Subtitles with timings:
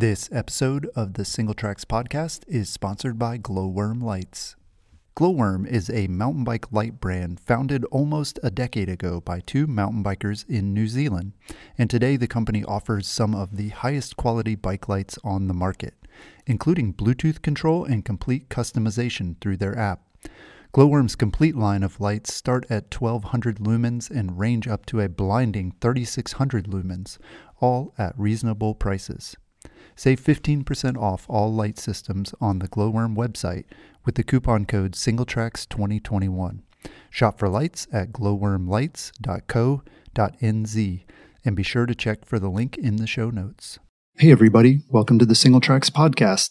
[0.00, 4.54] This episode of the Single Tracks podcast is sponsored by Gloworm Lights.
[5.16, 10.04] Gloworm is a mountain bike light brand founded almost a decade ago by two mountain
[10.04, 11.32] bikers in New Zealand,
[11.76, 15.94] and today the company offers some of the highest quality bike lights on the market,
[16.46, 20.02] including Bluetooth control and complete customization through their app.
[20.72, 25.74] Gloworm's complete line of lights start at 1200 lumens and range up to a blinding
[25.80, 27.18] 3600 lumens,
[27.58, 29.34] all at reasonable prices.
[29.98, 33.64] Save 15% off all light systems on the Gloworm website
[34.04, 36.60] with the coupon code SingleTracks2021.
[37.10, 41.04] Shop for lights at glowwormlights.co.nz
[41.44, 43.80] and be sure to check for the link in the show notes.
[44.16, 44.82] Hey, everybody.
[44.88, 46.50] Welcome to the Single Tracks Podcast.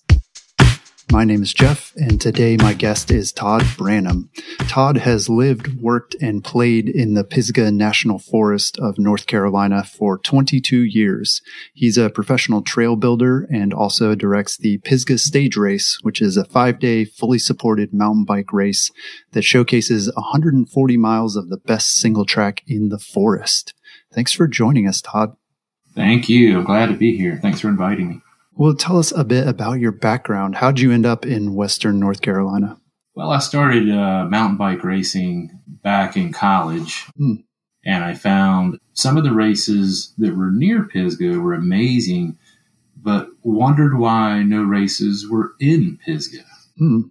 [1.09, 4.29] My name is Jeff, and today my guest is Todd Branham.
[4.67, 10.17] Todd has lived, worked, and played in the Pisgah National Forest of North Carolina for
[10.17, 11.41] 22 years.
[11.73, 16.43] He's a professional trail builder and also directs the Pisgah Stage Race, which is a
[16.43, 18.91] five day, fully supported mountain bike race
[19.31, 23.73] that showcases 140 miles of the best single track in the forest.
[24.13, 25.37] Thanks for joining us, Todd.
[25.95, 26.63] Thank you.
[26.63, 27.39] Glad to be here.
[27.41, 28.21] Thanks for inviting me.
[28.57, 30.55] Well, tell us a bit about your background.
[30.55, 32.79] How'd you end up in Western North Carolina?
[33.13, 37.35] Well, I started uh, mountain bike racing back in college, hmm.
[37.85, 42.37] and I found some of the races that were near Pisgah were amazing,
[42.95, 46.45] but wondered why no races were in Pisgah.
[46.79, 47.01] Hmm.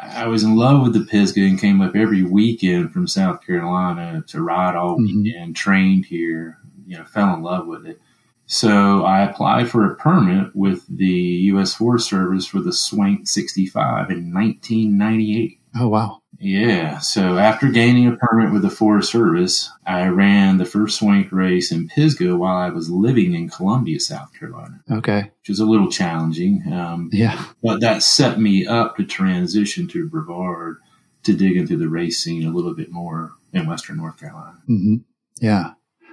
[0.00, 4.22] I was in love with the Pisgah and came up every weekend from South Carolina
[4.28, 5.22] to ride all mm-hmm.
[5.22, 8.00] weekend, trained here, you know, fell in love with it.
[8.46, 11.06] So I applied for a permit with the
[11.52, 11.74] U.S.
[11.74, 15.60] Forest Service for the Swank 65 in 1998.
[15.76, 16.20] Oh, wow.
[16.38, 16.98] Yeah.
[16.98, 21.72] So after gaining a permit with the Forest Service, I ran the first Swank race
[21.72, 24.82] in Pisgah while I was living in Columbia, South Carolina.
[24.90, 25.30] Okay.
[25.40, 26.70] Which was a little challenging.
[26.72, 27.42] Um, yeah.
[27.62, 30.78] But that set me up to transition to Brevard
[31.22, 34.58] to dig into the race scene a little bit more in Western North Carolina.
[34.68, 34.96] Mm-hmm.
[35.40, 35.72] Yeah.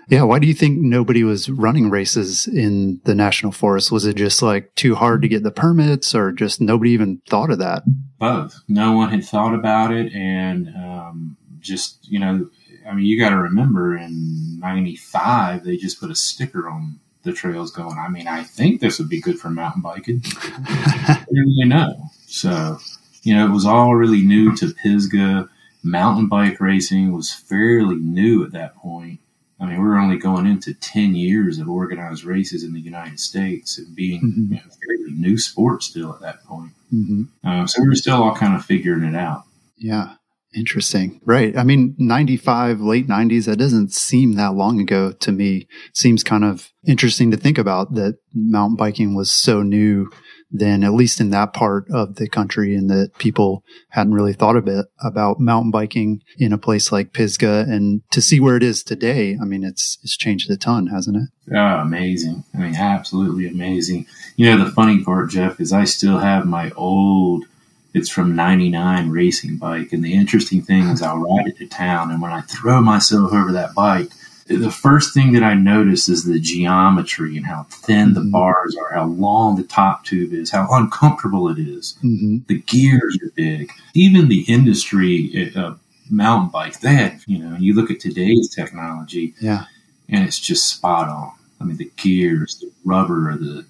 [0.10, 0.24] Yeah.
[0.24, 3.92] Why do you think nobody was running races in the national forest?
[3.92, 7.52] Was it just like too hard to get the permits or just nobody even thought
[7.52, 7.84] of that?
[8.20, 8.60] Both.
[8.68, 10.12] No one had thought about it.
[10.14, 12.50] And um, just, you know,
[12.88, 17.34] I mean, you got to remember in 95, they just put a sticker on the
[17.34, 20.22] trails going, I mean, I think this would be good for mountain biking.
[20.36, 22.10] I really know.
[22.28, 22.80] So,
[23.24, 25.50] you know, it was all really new to Pisgah.
[25.84, 29.20] Mountain bike racing was fairly new at that point.
[29.62, 33.20] I mean, we are only going into 10 years of organized races in the United
[33.20, 34.54] States and being mm-hmm.
[34.54, 36.72] you know, fairly new sport still at that point.
[36.92, 37.24] Mm-hmm.
[37.44, 39.44] Uh, so we were still all kind of figuring it out.
[39.78, 40.16] Yeah.
[40.54, 41.22] Interesting.
[41.24, 41.56] Right.
[41.56, 45.68] I mean, 95, late 90s, that doesn't seem that long ago to me.
[45.94, 50.10] Seems kind of interesting to think about that mountain biking was so new
[50.52, 54.58] then, at least in that part of the country, and that people hadn't really thought
[54.58, 57.66] a bit about mountain biking in a place like Pisgah.
[57.68, 61.18] And to see where it is today, I mean, it's it's changed a ton, hasn't
[61.18, 61.56] it?
[61.56, 62.44] Oh, amazing.
[62.54, 64.08] I mean, absolutely amazing.
[64.36, 67.46] You know, the funny part, Jeff, is I still have my old
[67.94, 69.92] it's from 99 racing bike.
[69.92, 72.12] And the interesting thing is I'll ride it to town.
[72.12, 74.10] And when I throw myself over that bike,
[74.48, 78.32] the first thing that I notice is the geometry and how thin the mm-hmm.
[78.32, 81.98] bars are, how long the top tube is, how uncomfortable it is.
[82.04, 82.40] Mm-hmm.
[82.48, 83.72] The gears are big.
[83.94, 85.76] Even the industry uh,
[86.10, 89.66] mountain bike, they had, you know, you look at today's technology, yeah,
[90.10, 91.32] and it's just spot on.
[91.60, 93.66] I mean, the gears, the rubber, the,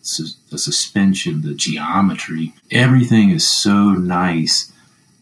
[0.50, 4.71] the suspension, the geometry, everything is so nice.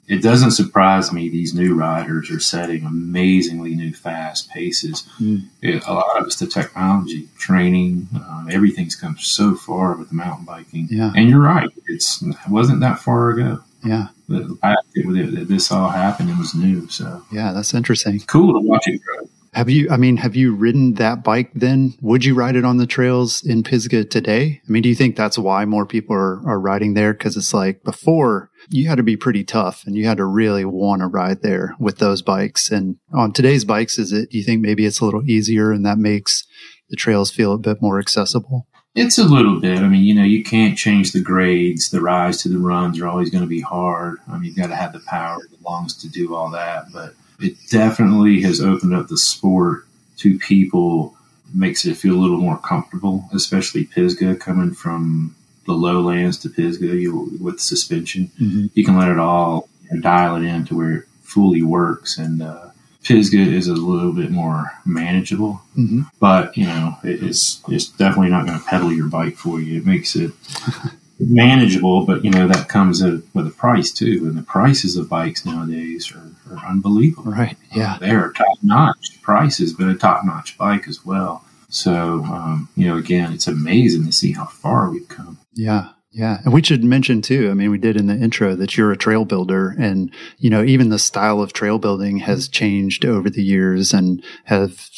[0.10, 5.08] It doesn't surprise me these new riders are setting amazingly new fast paces.
[5.22, 5.46] Mm.
[5.62, 10.16] It, a lot of it's the technology, training, um, everything's come so far with the
[10.16, 10.88] mountain biking.
[10.90, 11.12] Yeah.
[11.16, 13.64] And you're right, it's, it wasn't that far ago.
[13.86, 14.08] Yeah.
[14.28, 16.90] The, the fact that this all happened, it was new.
[16.90, 18.20] So, yeah, that's interesting.
[18.22, 19.30] Cool to watch it grow.
[19.54, 21.96] Have you, I mean, have you ridden that bike then?
[22.02, 24.62] Would you ride it on the trails in Pisgah today?
[24.68, 27.14] I mean, do you think that's why more people are, are riding there?
[27.14, 30.66] Cause it's like before you had to be pretty tough and you had to really
[30.66, 32.70] want to ride there with those bikes.
[32.70, 35.86] And on today's bikes, is it, do you think maybe it's a little easier and
[35.86, 36.46] that makes
[36.90, 38.68] the trails feel a bit more accessible?
[38.96, 39.80] It's a little bit.
[39.80, 41.90] I mean, you know, you can't change the grades.
[41.90, 44.18] The rise to the runs are always going to be hard.
[44.28, 46.92] I mean, you've got to have the power, the lungs to do all that.
[46.92, 49.86] But it definitely has opened up the sport
[50.18, 51.16] to people,
[51.54, 55.36] makes it feel a little more comfortable, especially Pisgah coming from
[55.70, 58.32] the lowlands to Pisgah you, with suspension.
[58.42, 58.68] Mm-hmm.
[58.74, 62.18] You can let it all you know, dial it in to where it fully works.
[62.18, 62.70] And uh,
[63.04, 66.02] Pisgah is a little bit more manageable, mm-hmm.
[66.20, 69.80] but you know it's it's definitely not going to pedal your bike for you.
[69.80, 70.32] It makes it
[71.20, 75.46] manageable, but you know that comes with a price too, and the prices of bikes
[75.46, 77.32] nowadays are, are unbelievable.
[77.32, 77.58] Right?
[77.74, 81.46] Yeah, uh, they are top notch prices, but a top notch bike as well.
[81.70, 85.38] So um, you know, again, it's amazing to see how far we've come.
[85.54, 86.40] Yeah, yeah.
[86.44, 88.98] And we should mention too, I mean, we did in the intro that you're a
[88.98, 93.44] trail builder and, you know, even the style of trail building has changed over the
[93.44, 94.90] years and have,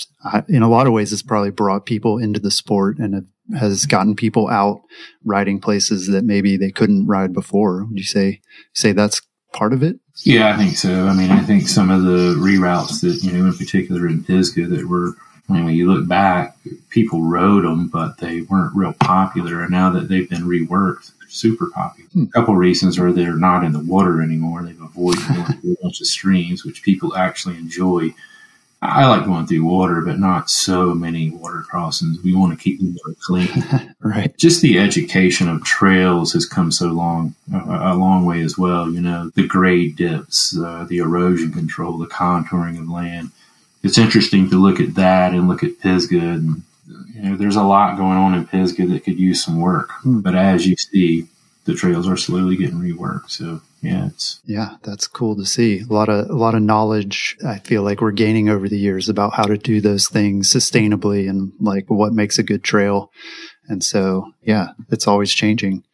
[0.48, 3.28] in a lot of ways, it's probably brought people into the sport and
[3.58, 4.82] has gotten people out
[5.26, 7.86] riding places that maybe they couldn't ride before.
[7.86, 8.40] Would you say,
[8.74, 9.22] say that's
[9.52, 10.00] part of it?
[10.24, 11.08] Yeah, I think so.
[11.08, 14.68] I mean, I think some of the reroutes that, you know, in particular in Pisgah
[14.68, 15.16] that were,
[15.52, 16.58] When you look back,
[16.90, 19.62] people rode them, but they weren't real popular.
[19.62, 22.10] And now that they've been reworked, they're super popular.
[22.12, 22.24] Hmm.
[22.24, 24.64] A couple reasons are they're not in the water anymore.
[24.64, 28.14] They've avoided going through a bunch of streams, which people actually enjoy.
[28.84, 32.24] I like going through water, but not so many water crossings.
[32.24, 33.48] We want to keep them clean.
[34.00, 34.36] right.
[34.38, 38.90] Just the education of trails has come so long, a, long way as well.
[38.90, 43.30] You know, the grade dips, uh, the erosion control, the contouring of land
[43.84, 46.20] it's interesting to look at that and look at Pisgah.
[46.20, 46.64] And,
[47.14, 49.92] you know, there's a lot going on in Pisgah that could use some work.
[50.02, 50.20] Hmm.
[50.20, 51.28] But as you see,
[51.66, 53.30] the trails are slowly getting reworked.
[53.30, 55.82] So yeah, it's yeah, that's cool to see.
[55.82, 57.38] A lot of a lot of knowledge.
[57.46, 61.30] I feel like we're gaining over the years about how to do those things sustainably
[61.30, 63.12] and like what makes a good trail.
[63.72, 65.86] And so, yeah, it's always changing.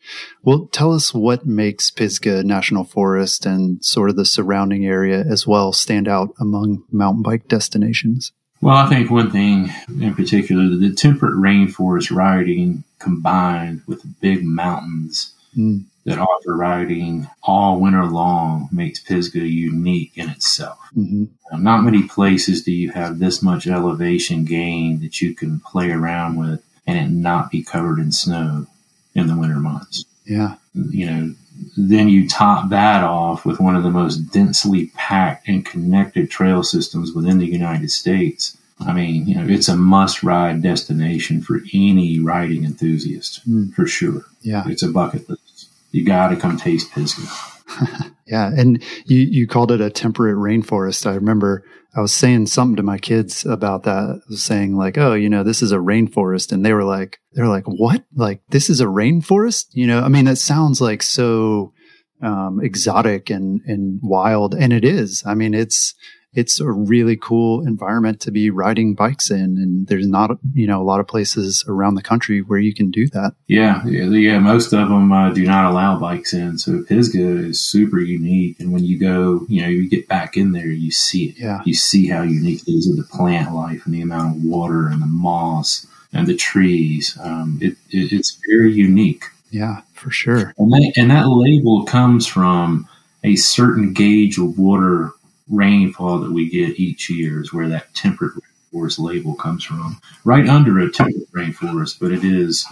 [0.41, 5.45] Well, tell us what makes Pisgah National Forest and sort of the surrounding area as
[5.45, 8.31] well stand out among mountain bike destinations.
[8.61, 9.71] Well, I think one thing
[10.01, 15.85] in particular, the temperate rainforest riding combined with big mountains mm.
[16.05, 20.79] that offer riding all winter long makes Pisgah unique in itself.
[20.97, 21.63] Mm-hmm.
[21.63, 26.37] not many places do you have this much elevation gain that you can play around
[26.37, 28.65] with and it not be covered in snow
[29.13, 30.05] in the winter months.
[30.25, 30.55] Yeah.
[30.73, 31.33] You know,
[31.75, 36.63] then you top that off with one of the most densely packed and connected trail
[36.63, 38.57] systems within the United States.
[38.79, 43.73] I mean, you know, it's a must ride destination for any riding enthusiast mm.
[43.73, 44.25] for sure.
[44.41, 44.63] Yeah.
[44.67, 45.69] It's a bucket list.
[45.91, 48.11] You got to come taste Pisgah.
[48.27, 48.51] yeah.
[48.55, 51.07] And you, you called it a temperate rainforest.
[51.07, 51.63] I remember
[51.97, 54.21] I was saying something to my kids about that.
[54.29, 56.51] Saying like, oh, you know, this is a rainforest.
[56.51, 58.03] And they were like, they're like, what?
[58.15, 59.65] Like, this is a rainforest?
[59.71, 61.73] You know, I mean, that sounds like so,
[62.21, 64.53] um, exotic and, and wild.
[64.53, 65.23] And it is.
[65.25, 65.95] I mean, it's,
[66.37, 69.57] it's a really cool environment to be riding bikes in.
[69.57, 72.91] And there's not, you know, a lot of places around the country where you can
[72.91, 73.33] do that.
[73.47, 73.81] Yeah.
[73.87, 74.05] Yeah.
[74.05, 76.59] yeah most of them uh, do not allow bikes in.
[76.59, 78.59] So Pisgah is super unique.
[78.59, 81.39] And when you go, you know, you get back in there, you see it.
[81.39, 81.61] Yeah.
[81.65, 84.89] You see how unique it is with the plant life and the amount of water
[84.89, 87.17] and the moss and the trees.
[87.19, 89.23] Um, it, it, it's very unique.
[89.49, 90.53] Yeah, for sure.
[90.59, 92.87] And that, and that label comes from
[93.23, 95.13] a certain gauge of water
[95.49, 98.33] rainfall that we get each year is where that temperate
[98.73, 99.99] rainforest label comes from.
[100.23, 102.65] Right under a temperate rainforest, but it is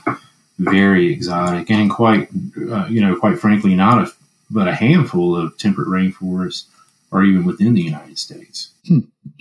[0.59, 2.29] very exotic and quite,
[2.69, 4.11] uh, you know, quite frankly, not a
[4.49, 6.65] but a handful of temperate rainforests
[7.11, 8.71] are even within the United States.
[8.87, 8.99] Hmm.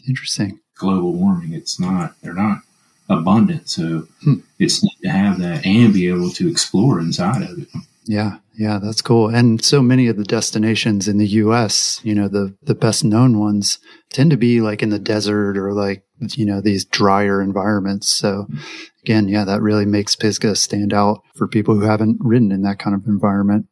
[0.09, 0.61] Interesting.
[0.77, 2.15] Global warming, it's not.
[2.23, 2.61] They're not
[3.09, 4.37] abundant, so hmm.
[4.59, 7.69] it's neat to have that and be able to explore inside of it.
[8.07, 9.29] Yeah, yeah, that's cool.
[9.29, 13.39] And so many of the destinations in the US, you know, the the best known
[13.39, 13.79] ones
[14.13, 18.11] tend to be like in the desert or like, you know, these drier environments.
[18.11, 18.47] So
[19.03, 22.79] again, yeah, that really makes Pisgah stand out for people who haven't ridden in that
[22.79, 23.67] kind of environment.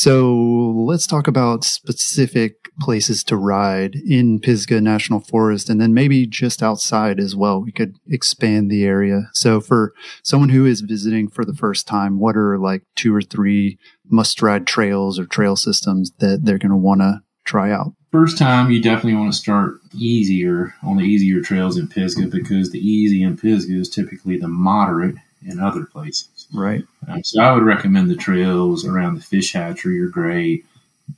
[0.00, 0.32] So
[0.76, 6.62] let's talk about specific places to ride in Pisgah National Forest and then maybe just
[6.62, 7.60] outside as well.
[7.60, 9.22] We could expand the area.
[9.32, 13.22] So for someone who is visiting for the first time, what are like two or
[13.22, 13.76] three
[14.08, 17.92] must ride trails or trail systems that they're going to want to try out?
[18.12, 22.70] First time, you definitely want to start easier on the easier trails in Pisgah because
[22.70, 26.37] the easy in Pisgah is typically the moderate in other places.
[26.52, 26.84] Right.
[27.06, 30.64] Um, so I would recommend the trails around the fish hatchery are great.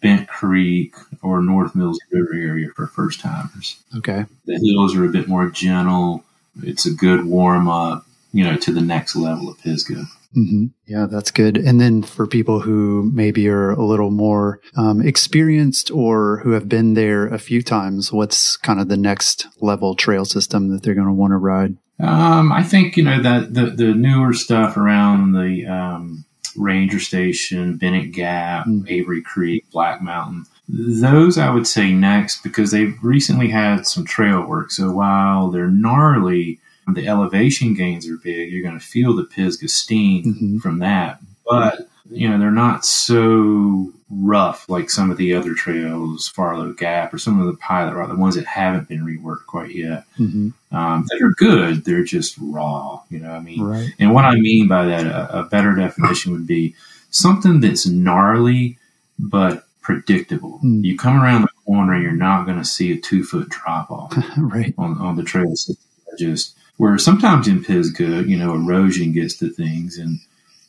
[0.01, 3.77] Bent Creek or North Mills River area for first timers.
[3.97, 4.25] Okay.
[4.47, 6.25] The hills are a bit more gentle.
[6.63, 10.05] It's a good warm up, you know, to the next level of Pisgah.
[10.37, 10.67] Mm-hmm.
[10.87, 11.57] Yeah, that's good.
[11.57, 16.69] And then for people who maybe are a little more um, experienced or who have
[16.69, 20.95] been there a few times, what's kind of the next level trail system that they're
[20.95, 21.77] going to want to ride?
[22.03, 26.25] Um, I think you know that the the newer stuff around the um,
[26.57, 28.89] Ranger Station, Bennett Gap, mm.
[28.89, 30.47] Avery Creek, Black Mountain.
[30.69, 34.71] Those I would say next because they've recently had some trail work.
[34.71, 36.61] So while they're gnarly,
[36.95, 38.53] the elevation gains are big.
[38.53, 40.59] You're going to feel the Pisgah steam mm-hmm.
[40.59, 46.29] from that, but you know they're not so rough like some of the other trails,
[46.29, 49.75] Farlow Gap or some of the pilot route, the ones that haven't been reworked quite
[49.75, 50.05] yet.
[50.19, 50.51] Mm-hmm.
[50.77, 51.85] Um, that are good.
[51.85, 53.01] They're just raw.
[53.11, 53.95] You know, what I mean, right.
[53.99, 56.75] and what I mean by that, a, a better definition would be
[57.11, 58.79] something that's gnarly
[59.19, 60.61] but predictable.
[60.65, 60.85] Mm.
[60.85, 64.17] You come around the corner, you're not going to see a two foot drop off
[64.37, 65.55] right on, on the trail.
[65.57, 65.75] So
[66.19, 70.21] just where sometimes in Pisgah, you know, erosion gets to things and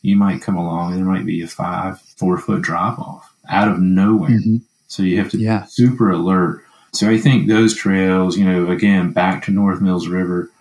[0.02, 3.68] you might come along and there might be a five, four foot drop off out
[3.68, 4.32] of nowhere.
[4.32, 4.58] Mm-hmm.
[4.88, 5.62] So you have to yeah.
[5.62, 6.64] be super alert.
[6.94, 10.52] So I think those trails, you know, again, back to North Mills River,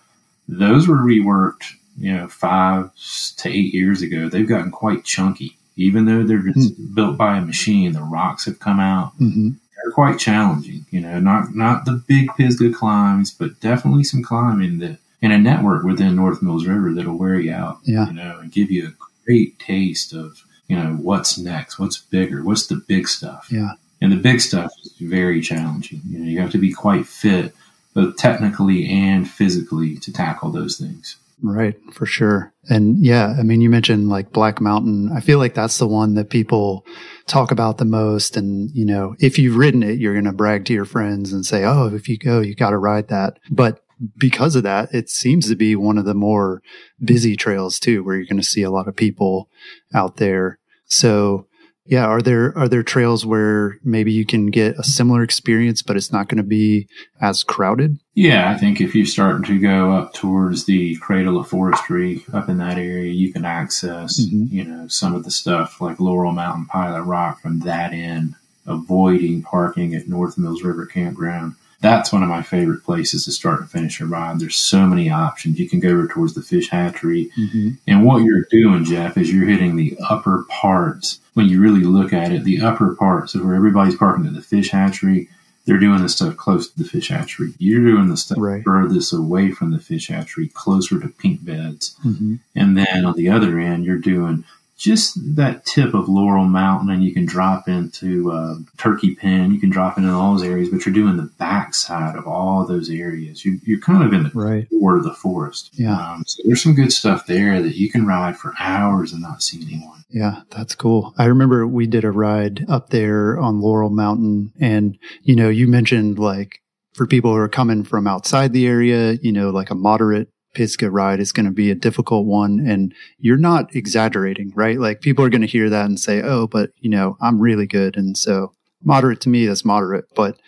[0.47, 2.89] those were reworked, you know, five
[3.37, 4.29] to eight years ago.
[4.29, 5.57] They've gotten quite chunky.
[5.75, 6.93] Even though they're mm-hmm.
[6.93, 9.13] built by a machine, the rocks have come out.
[9.19, 9.49] Mm-hmm.
[9.49, 14.79] They're quite challenging, you know, not not the big Pisgah climbs, but definitely some climbing
[14.79, 18.07] that in a network within North Mills River that'll wear you out, yeah.
[18.07, 18.91] you know, and give you a
[19.31, 23.47] great taste of, you know, what's next, what's bigger, what's the big stuff.
[23.49, 23.71] Yeah.
[24.01, 26.01] And the big stuff is very challenging.
[26.05, 27.53] You know, you have to be quite fit,
[27.93, 31.17] both technically and physically, to tackle those things.
[31.43, 32.53] Right, for sure.
[32.69, 35.11] And yeah, I mean, you mentioned like Black Mountain.
[35.15, 36.85] I feel like that's the one that people
[37.25, 38.35] talk about the most.
[38.37, 41.45] And, you know, if you've ridden it, you're going to brag to your friends and
[41.45, 43.39] say, Oh, if you go, you got to ride that.
[43.49, 43.81] But
[44.17, 46.61] because of that, it seems to be one of the more
[47.03, 49.49] busy trails too, where you're going to see a lot of people
[49.93, 50.59] out there.
[50.85, 51.47] So
[51.85, 55.97] yeah, are there are there trails where maybe you can get a similar experience, but
[55.97, 56.87] it's not going to be
[57.19, 57.97] as crowded?
[58.13, 62.49] Yeah, I think if you're starting to go up towards the Cradle of Forestry, up
[62.49, 64.55] in that area, you can access mm-hmm.
[64.55, 68.35] you know some of the stuff like Laurel Mountain Pilot Rock from that end,
[68.67, 73.59] avoiding parking at North Mills River Campground that's one of my favorite places to start
[73.59, 74.39] and finish a ride.
[74.39, 75.59] There's so many options.
[75.59, 77.31] You can go over towards the fish hatchery.
[77.37, 77.69] Mm-hmm.
[77.87, 81.19] And what you're doing, Jeff, is you're hitting the upper parts.
[81.33, 84.41] When you really look at it, the upper parts of where everybody's parking at the
[84.41, 85.27] fish hatchery,
[85.65, 87.53] they're doing the stuff close to the fish hatchery.
[87.57, 88.63] You're doing the stuff right.
[88.63, 91.95] furthest away from the fish hatchery, closer to pink beds.
[92.05, 92.35] Mm-hmm.
[92.55, 94.43] And then on the other end, you're doing
[94.81, 99.53] just that tip of Laurel Mountain, and you can drop into uh, Turkey Pen.
[99.53, 102.89] You can drop into all those areas, but you're doing the backside of all those
[102.89, 103.45] areas.
[103.45, 104.67] You, are kind of in the right.
[104.71, 105.69] core of the forest.
[105.73, 105.95] Yeah.
[105.95, 109.43] Um, so there's some good stuff there that you can ride for hours and not
[109.43, 110.03] see anyone.
[110.09, 111.13] Yeah, that's cool.
[111.15, 115.67] I remember we did a ride up there on Laurel Mountain, and you know, you
[115.67, 116.59] mentioned like
[116.95, 120.91] for people who are coming from outside the area, you know, like a moderate Pisgah
[120.91, 122.65] ride is going to be a difficult one.
[122.65, 124.79] And you're not exaggerating, right?
[124.79, 127.67] Like people are going to hear that and say, Oh, but you know, I'm really
[127.67, 127.95] good.
[127.97, 128.53] And so
[128.83, 130.05] moderate to me, that's moderate.
[130.15, 130.39] But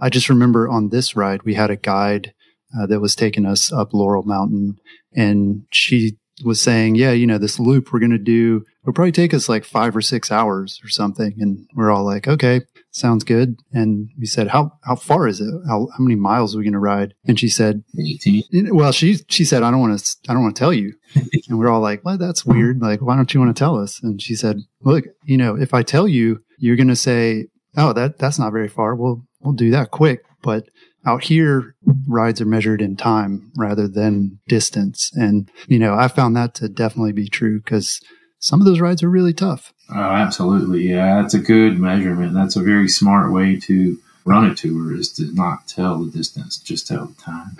[0.00, 2.34] I just remember on this ride, we had a guide
[2.78, 4.78] uh, that was taking us up Laurel Mountain
[5.14, 9.12] and she was saying, yeah, you know, this loop we're going to do will probably
[9.12, 11.34] take us like five or six hours or something.
[11.38, 13.56] And we're all like, okay, sounds good.
[13.72, 15.52] And we said, how, how far is it?
[15.66, 17.14] How, how many miles are we going to ride?
[17.26, 18.74] And she said, 18.
[18.74, 20.94] Well, she, she said, I don't want to, I don't want to tell you.
[21.48, 22.80] and we're all like, well, that's weird.
[22.80, 24.00] Like, why don't you want to tell us?
[24.02, 27.92] And she said, look, you know, if I tell you, you're going to say, oh,
[27.94, 28.94] that, that's not very far.
[28.94, 30.22] We'll, we'll do that quick.
[30.42, 30.68] But
[31.06, 31.74] out here,
[32.06, 35.10] rides are measured in time rather than distance.
[35.14, 38.00] And, you know, I found that to definitely be true because
[38.42, 39.72] some of those rides are really tough.
[39.88, 40.88] Oh, absolutely.
[40.88, 42.34] Yeah, that's a good measurement.
[42.34, 46.58] That's a very smart way to run a tour is to not tell the distance,
[46.58, 47.56] just tell the time.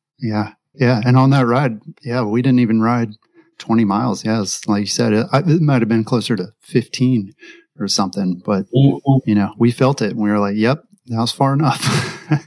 [0.20, 0.52] yeah.
[0.74, 1.00] Yeah.
[1.04, 3.10] And on that ride, yeah, we didn't even ride
[3.58, 4.24] 20 miles.
[4.24, 4.44] Yeah.
[4.68, 7.34] like you said, it, it might have been closer to 15
[7.80, 11.32] or something, but, you know, we felt it and we were like, yep, that was
[11.32, 11.82] far enough.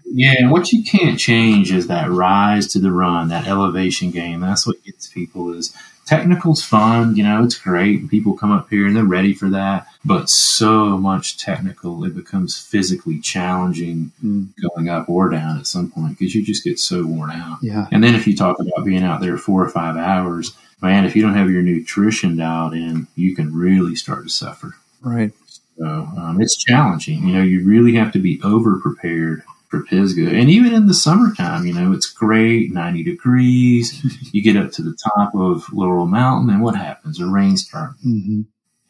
[0.05, 4.39] yeah, and what you can't change is that rise to the run, that elevation game.
[4.39, 5.75] That's what gets people is
[6.05, 8.10] technical's fun, you know, it's great.
[8.10, 9.88] People come up here and they're ready for that.
[10.05, 14.50] But so much technical, it becomes physically challenging mm.
[14.62, 17.60] going up or down at some point because you just get so worn out.
[17.62, 17.88] Yeah.
[17.91, 21.15] And then if you talk about being out there four or five hours, man, if
[21.15, 24.75] you don't have your nutrition dialed in, you can really start to suffer.
[25.01, 25.31] Right.
[25.77, 27.27] So um, it's challenging.
[27.27, 29.43] You know, you really have to be over prepared
[29.74, 30.30] for Pisgah.
[30.30, 34.06] And even in the summertime, you know, it's great, 90 degrees.
[34.32, 37.20] you get up to the top of Laurel Mountain, and what happens?
[37.20, 37.98] A rainstorm.
[38.06, 38.42] Mm-hmm.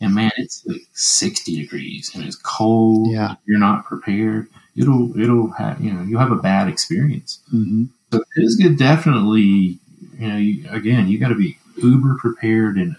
[0.02, 3.14] And man, it's like 60 degrees and it's cold.
[3.14, 3.36] Yeah.
[3.46, 4.50] You're not prepared.
[4.76, 7.40] It'll, it'll have, you know, you'll have a bad experience.
[7.54, 7.86] Mm-hmm.
[8.12, 9.80] So Pisgah definitely,
[10.20, 12.98] you know, you, again, you got to be uber prepared and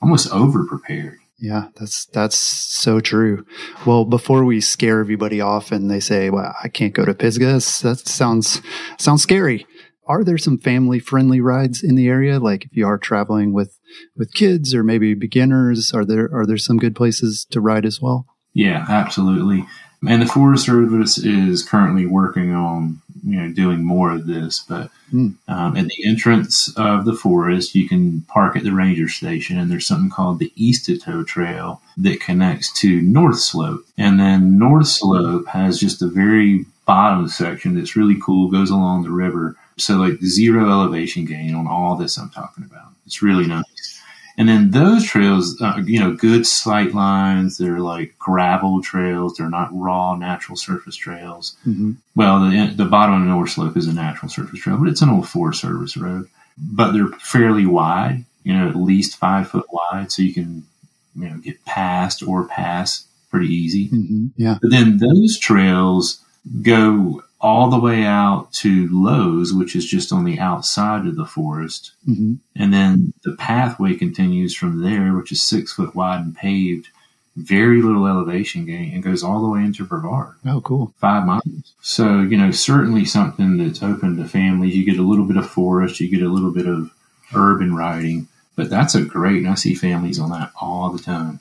[0.00, 1.18] almost over prepared.
[1.38, 3.44] Yeah, that's that's so true.
[3.84, 7.52] Well, before we scare everybody off and they say, "Well, I can't go to Pisgah,"
[7.82, 8.62] that sounds
[8.98, 9.66] sounds scary.
[10.08, 12.38] Are there some family friendly rides in the area?
[12.38, 13.78] Like if you are traveling with
[14.16, 18.00] with kids or maybe beginners, are there are there some good places to ride as
[18.00, 18.26] well?
[18.54, 19.66] Yeah, absolutely.
[20.06, 24.64] And the Forest Service is currently working on you know doing more of this.
[24.68, 25.34] But Mm.
[25.46, 29.70] um, at the entrance of the forest, you can park at the ranger station, and
[29.70, 33.86] there's something called the Estatoe Trail that connects to North Slope.
[33.96, 39.04] And then North Slope has just a very bottom section that's really cool, goes along
[39.04, 39.56] the river.
[39.76, 42.88] So like zero elevation gain on all this I'm talking about.
[43.06, 43.95] It's really nice.
[44.38, 47.56] And then those trails, uh, you know, good sight lines.
[47.56, 49.36] They're like gravel trails.
[49.36, 51.56] They're not raw natural surface trails.
[51.66, 51.92] Mm-hmm.
[52.14, 55.02] Well, the, the bottom of the North Slope is a natural surface trail, but it's
[55.02, 56.28] an old Forest Service road.
[56.58, 60.66] But they're fairly wide, you know, at least five foot wide, so you can,
[61.14, 63.88] you know, get past or pass pretty easy.
[63.88, 64.26] Mm-hmm.
[64.36, 64.58] Yeah.
[64.60, 66.20] But then those trails
[66.62, 71.24] go all the way out to Lowe's, which is just on the outside of the
[71.24, 71.92] forest.
[72.08, 72.34] Mm-hmm.
[72.56, 76.88] And then the pathway continues from there, which is six foot wide and paved,
[77.36, 80.92] very little elevation gain, and goes all the way into Brevard, Oh, cool.
[80.98, 81.74] five miles.
[81.82, 84.74] So, you know, certainly something that's open to families.
[84.74, 86.90] You get a little bit of forest, you get a little bit of
[87.34, 88.26] urban riding,
[88.56, 91.40] but that's a great, and I see families on that all the time.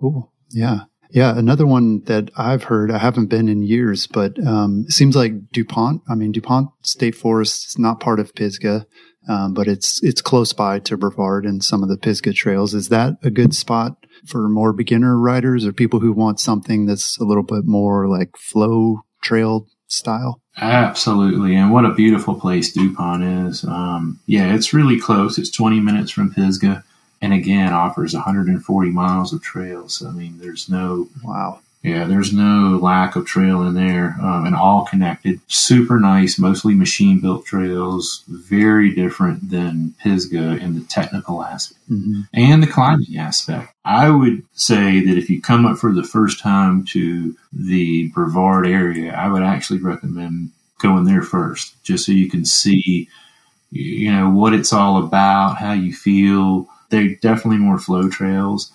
[0.00, 0.30] Cool.
[0.50, 0.84] Yeah.
[1.10, 1.36] Yeah.
[1.36, 5.50] Another one that I've heard, I haven't been in years, but um, it seems like
[5.52, 6.02] DuPont.
[6.08, 8.86] I mean, DuPont State Forest is not part of Pisgah,
[9.28, 12.74] um, but it's it's close by to Brevard and some of the Pisgah trails.
[12.74, 13.96] Is that a good spot
[14.26, 18.36] for more beginner riders or people who want something that's a little bit more like
[18.36, 20.42] flow trail style?
[20.58, 23.64] Absolutely, and what a beautiful place DuPont is.
[23.64, 25.38] Um, yeah, it's really close.
[25.38, 26.84] It's 20 minutes from Pisgah,
[27.22, 29.94] and again offers 140 miles of trails.
[29.96, 31.60] So, I mean, there's no Wow.
[31.82, 35.40] yeah, there's no lack of trail in there, um, and all connected.
[35.46, 38.24] Super nice, mostly machine built trails.
[38.28, 43.72] Very different than Pisgah in the technical aspect hmm and the climbing aspect.
[43.84, 48.66] I would say that if you come up for the first time to the Brevard
[48.66, 53.08] area, I would actually recommend going there first, just so you can see,
[53.70, 56.68] you know, what it's all about, how you feel.
[56.90, 58.72] They're definitely more flow trails,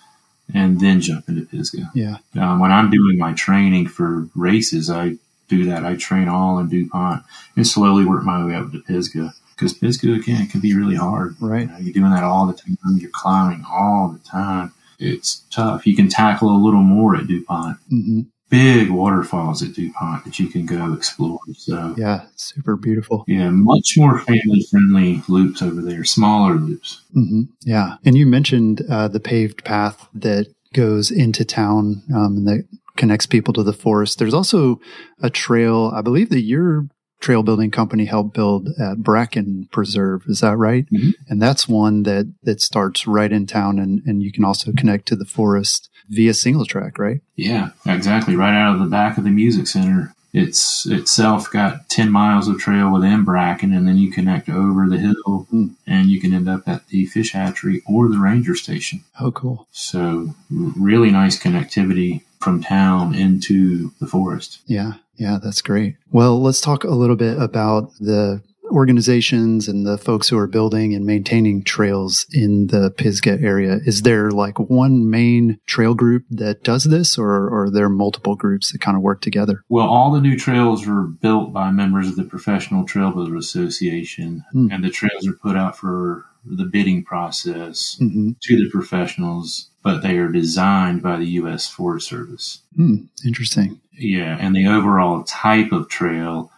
[0.54, 1.91] and then jump into Pisgah.
[1.93, 2.17] Yeah.
[2.39, 5.86] Um, when I'm doing my training for races, I do that.
[5.86, 7.24] I train all in DuPont
[7.56, 9.34] and slowly work my way up to Pisgah.
[9.56, 11.36] Because Pisgah, again, can be really hard.
[11.39, 11.69] Right.
[11.69, 12.78] You you're doing that all the time.
[12.97, 14.74] You're climbing all the time.
[14.97, 15.86] It's tough.
[15.86, 17.78] You can tackle a little more at DuPont.
[17.89, 18.21] hmm
[18.52, 21.40] Big waterfalls at DuPont that you can go explore.
[21.58, 22.26] So, Yeah.
[22.36, 23.24] Super beautiful.
[23.28, 27.02] yeah, much more family friendly loops over there, smaller loops.
[27.14, 27.96] hmm Yeah.
[28.06, 33.26] And you mentioned uh, the paved path that goes into town um, and that connects
[33.26, 34.20] people to the forest.
[34.20, 34.80] There's also
[35.24, 36.88] a trail, I believe that your
[37.22, 40.24] trail building company helped build at Bracken Preserve.
[40.28, 40.86] Is that right?
[40.92, 41.14] Mhm.
[41.30, 45.08] And that's one that, that starts right in town and, and you can also connect
[45.08, 47.22] to the forest via single track, right?
[47.36, 48.36] Yeah, exactly.
[48.36, 50.14] Right out of the back of the music center.
[50.34, 54.98] It's itself got 10 miles of trail within Bracken, and then you connect over the
[54.98, 55.68] hill Hmm.
[55.86, 59.02] and you can end up at the fish hatchery or the ranger station.
[59.20, 59.68] Oh, cool.
[59.72, 64.60] So, really nice connectivity from town into the forest.
[64.66, 65.98] Yeah, yeah, that's great.
[66.12, 70.94] Well, let's talk a little bit about the organizations and the folks who are building
[70.94, 73.80] and maintaining trails in the Pisgah area.
[73.86, 78.36] Is there like one main trail group that does this, or, or are there multiple
[78.36, 79.64] groups that kind of work together?
[79.70, 84.44] Well, all the new trails were built by members of the Professional Trail Builder Association,
[84.52, 84.68] Hmm.
[84.72, 90.02] and the trails are put out for the bidding process hmm to the professionals, but
[90.02, 91.68] they are designed by the U.S.
[91.70, 92.62] Forest Service.
[92.76, 93.80] Hmm, interesting.
[93.94, 96.52] Yeah, and the overall type of trail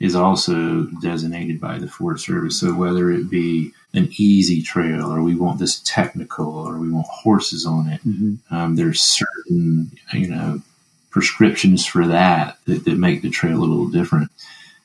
[0.00, 2.58] is also designated by the Forest Service.
[2.58, 7.06] So whether it be an easy trail, or we want this technical, or we want
[7.06, 10.60] horses on it, hmm um, there's certain you know
[11.10, 14.30] prescriptions for that, that that make the trail a little different.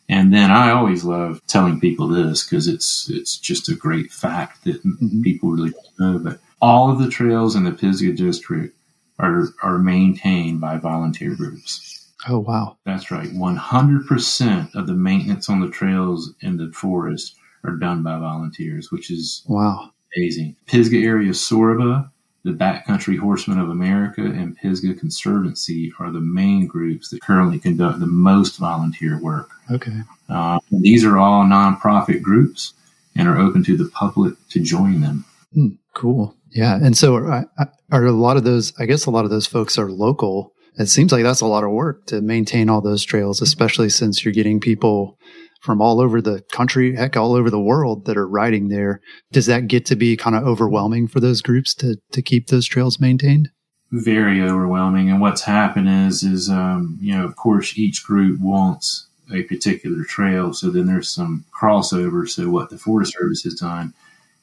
[0.08, 4.64] And then I always love telling people this because it's it's just a great fact
[4.66, 5.24] that Mhm.
[5.24, 6.20] people really don't know.
[6.20, 8.76] But all of the trails in the Pisgah district
[9.20, 11.95] are are maintained by volunteer groups.
[12.28, 12.78] Oh, wow.
[12.86, 13.28] That's right.
[13.28, 19.12] 100% of the maintenance on the trails in the forest are done by volunteers, which
[19.12, 20.56] is wow amazing.
[20.68, 22.10] Pisgah Area Sorba,
[22.44, 28.00] the Backcountry Horsemen of America, and Pisgah Conservancy are the main groups that currently conduct
[28.00, 29.50] the most volunteer work.
[29.72, 30.02] Okay.
[30.30, 32.74] Uh, these are all nonprofit groups
[33.16, 35.26] and are open to the public to join them.
[35.54, 36.36] Hmm, cool.
[36.52, 36.76] Yeah.
[36.76, 37.50] And so are,
[37.92, 40.54] are a lot of those, I guess a lot of those folks are local.
[40.78, 44.24] It seems like that's a lot of work to maintain all those trails, especially since
[44.24, 45.18] you're getting people
[45.62, 49.02] from all over the country, heck, all over the world that are riding there.
[49.32, 52.68] Does that get to be kind of overwhelming for those groups to, to keep those
[52.68, 53.50] trails maintained?
[53.92, 55.10] Very overwhelming.
[55.10, 60.04] And what's happened is, is, um, you know, of course, each group wants a particular
[60.04, 60.54] trail.
[60.54, 62.30] So then there's some crossover.
[62.30, 63.94] So what the Forest Service has done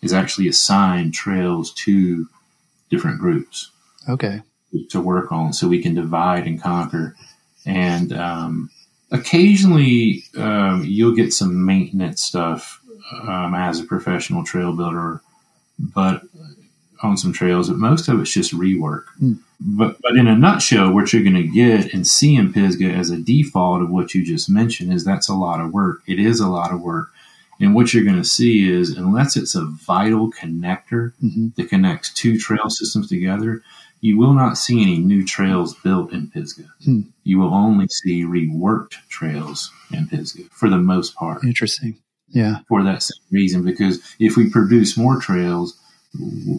[0.01, 2.27] is actually assign trails to
[2.91, 3.71] different groups.
[4.09, 4.43] Okay.
[4.91, 7.15] To work on so we can divide and conquer.
[7.67, 8.71] And, um,
[9.13, 12.81] occasionally um, you'll get some maintenance stuff
[13.29, 15.21] um, as a professional trail builder,
[15.79, 16.23] but
[17.03, 19.05] on some trails, but most of it's just rework.
[19.21, 19.39] Mm.
[19.61, 23.11] But but in a nutshell, what you're going to get and see in Pisgah as
[23.11, 26.03] a default of what you just mentioned is that's a lot of work.
[26.07, 27.11] It is a lot of work.
[27.61, 31.49] And what you're going to see is, unless it's a vital connector mm-hmm.
[31.57, 33.63] that connects two trail systems together,
[34.03, 36.69] you will not see any new trails built in Pisgah.
[36.85, 37.03] Hmm.
[37.23, 41.45] You will only see reworked trails in Pisgah for the most part.
[41.45, 41.97] Interesting.
[42.29, 42.59] Yeah.
[42.69, 45.79] For that same reason, because if we produce more trails,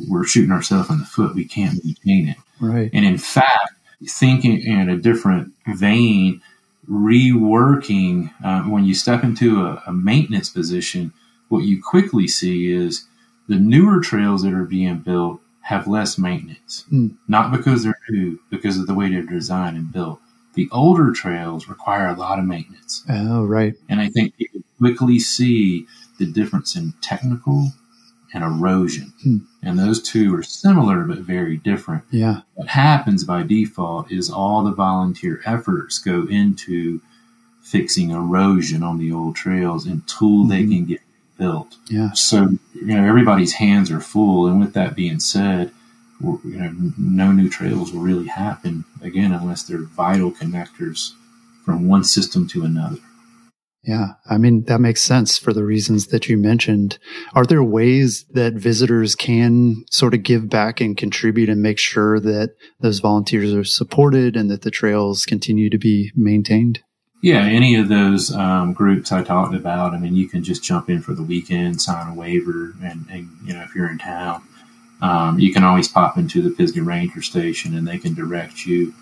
[0.07, 1.35] we're shooting ourselves in the foot.
[1.35, 2.37] We can't maintain it.
[2.61, 2.89] Right.
[2.93, 3.73] And in fact,
[4.07, 6.41] thinking in a different vein,
[6.89, 11.11] reworking, uh, when you step into a, a maintenance position,
[11.49, 13.05] what you quickly see is
[13.49, 16.85] the newer trails that are being built have less maintenance.
[16.91, 17.15] Mm.
[17.27, 20.19] Not because they're new, because of the way they're designed and built.
[20.55, 23.03] The older trails require a lot of maintenance.
[23.09, 23.73] Oh, right.
[23.89, 25.87] And I think you can quickly see
[26.19, 27.71] the difference in technical
[28.33, 29.13] and erosion.
[29.23, 29.37] Hmm.
[29.61, 32.03] And those two are similar but very different.
[32.11, 32.41] Yeah.
[32.55, 37.01] What happens by default is all the volunteer efforts go into
[37.61, 40.49] fixing erosion on the old trails until mm-hmm.
[40.49, 40.99] they can get
[41.37, 41.77] built.
[41.89, 42.11] Yeah.
[42.13, 45.71] So you know everybody's hands are full, and with that being said,
[46.21, 51.11] you know no new trails will really happen again unless they're vital connectors
[51.65, 52.97] from one system to another.
[53.83, 56.97] Yeah, I mean, that makes sense for the reasons that you mentioned.
[57.33, 62.17] Are there ways that visitors can sort of give back and contribute and make sure
[62.21, 66.79] that those volunteers are supported and that the trails continue to be maintained?
[67.23, 69.93] Yeah, any of those um, groups I talked about.
[69.93, 73.29] I mean, you can just jump in for the weekend, sign a waiver, and, and
[73.45, 74.43] you know if you're in town,
[75.01, 78.93] um, you can always pop into the Pisgah Ranger Station, and they can direct you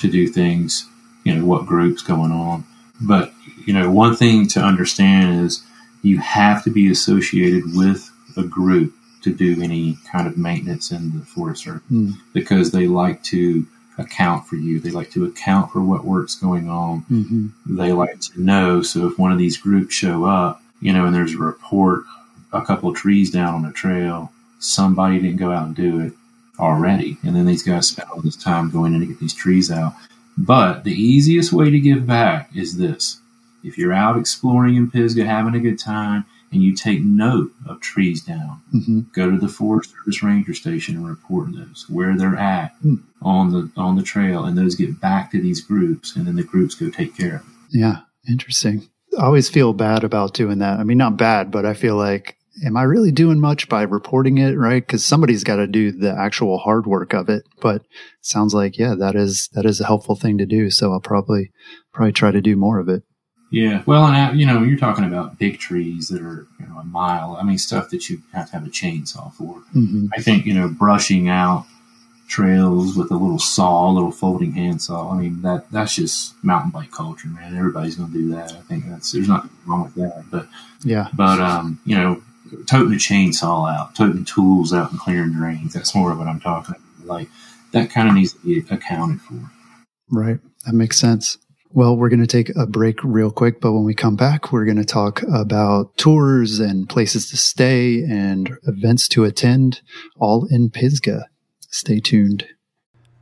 [0.00, 0.88] to do things.
[1.22, 2.64] You know what groups going on,
[3.00, 3.32] but
[3.64, 5.62] you know one thing to understand is
[6.02, 11.16] you have to be associated with a group to do any kind of maintenance in
[11.16, 12.14] the forest service mm.
[12.32, 13.64] because they like to
[14.00, 14.80] account for you.
[14.80, 17.04] They like to account for what work's going on.
[17.10, 17.76] Mm-hmm.
[17.76, 18.82] They like to know.
[18.82, 22.04] So if one of these groups show up, you know, and there's a report,
[22.52, 26.12] a couple of trees down on the trail, somebody didn't go out and do it
[26.58, 27.18] already.
[27.22, 29.94] And then these guys spend all this time going in to get these trees out.
[30.36, 33.20] But the easiest way to give back is this.
[33.62, 37.80] If you're out exploring in Pisgah, having a good time, and you take note of
[37.80, 38.60] trees down.
[38.74, 39.00] Mm-hmm.
[39.14, 43.00] Go to the Forest Service Ranger Station and report those where they're at mm.
[43.22, 46.42] on the on the trail, and those get back to these groups, and then the
[46.42, 47.46] groups go take care of it.
[47.70, 48.88] Yeah, interesting.
[49.18, 50.78] I always feel bad about doing that.
[50.78, 54.38] I mean, not bad, but I feel like, am I really doing much by reporting
[54.38, 54.56] it?
[54.56, 54.84] Right?
[54.84, 57.44] Because somebody's got to do the actual hard work of it.
[57.60, 57.82] But
[58.22, 60.70] sounds like, yeah, that is that is a helpful thing to do.
[60.70, 61.52] So I'll probably
[61.92, 63.04] probably try to do more of it.
[63.50, 66.78] Yeah, well, and uh, you know, you're talking about big trees that are you know
[66.78, 67.36] a mile.
[67.38, 69.56] I mean, stuff that you have to have a chainsaw for.
[69.74, 70.06] Mm-hmm.
[70.16, 71.66] I think you know, brushing out
[72.30, 75.12] trails with a little saw, a little folding handsaw.
[75.12, 77.56] I mean, that that's just mountain bike culture, man.
[77.56, 78.52] Everybody's going to do that.
[78.52, 80.24] I think that's there's nothing wrong with that.
[80.30, 80.46] But
[80.84, 82.22] yeah, but um, you know,
[82.66, 85.74] toting a chainsaw out, toting tools out, and clearing drains.
[85.74, 87.06] That's more of what I'm talking about.
[87.06, 87.28] Like
[87.72, 89.50] that kind of needs to be accounted for.
[90.08, 91.36] Right, that makes sense.
[91.72, 94.64] Well, we're going to take a break real quick, but when we come back, we're
[94.64, 99.80] going to talk about tours and places to stay and events to attend,
[100.18, 101.26] all in Pisgah.
[101.60, 102.44] Stay tuned.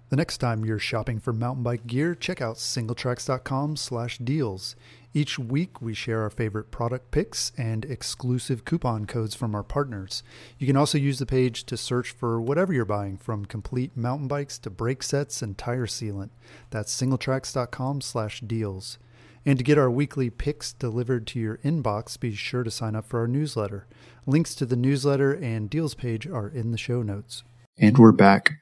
[0.08, 4.74] The next time you're shopping for mountain bike gear, check out singletracks.com slash deals.
[5.14, 10.22] Each week, we share our favorite product picks and exclusive coupon codes from our partners.
[10.58, 14.28] You can also use the page to search for whatever you're buying, from complete mountain
[14.28, 16.30] bikes to brake sets and tire sealant.
[16.70, 18.98] That's singletracks.com slash deals.
[19.46, 23.06] And to get our weekly picks delivered to your inbox, be sure to sign up
[23.06, 23.86] for our newsletter.
[24.26, 27.44] Links to the newsletter and deals page are in the show notes.
[27.78, 28.54] And we're back.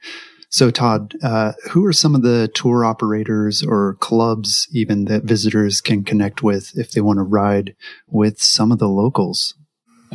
[0.49, 5.81] So, Todd, uh, who are some of the tour operators or clubs even that visitors
[5.81, 7.75] can connect with if they want to ride
[8.07, 9.55] with some of the locals?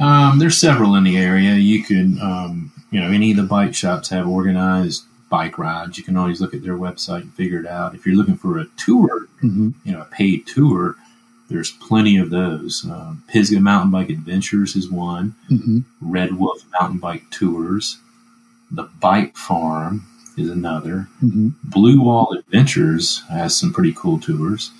[0.00, 1.54] Um, there's several in the area.
[1.54, 5.98] You can, um, you know, any of the bike shops have organized bike rides.
[5.98, 7.94] You can always look at their website and figure it out.
[7.94, 9.70] If you're looking for a tour, mm-hmm.
[9.84, 10.96] you know, a paid tour,
[11.50, 12.86] there's plenty of those.
[12.90, 15.34] Um, Pisgah Mountain Bike Adventures is one.
[15.50, 15.80] Mm-hmm.
[16.00, 17.98] Red Wolf Mountain Bike Tours.
[18.70, 20.06] The Bike Farm
[20.42, 21.08] is another.
[21.22, 21.48] Mm-hmm.
[21.64, 24.70] Blue Wall Adventures has some pretty cool tours.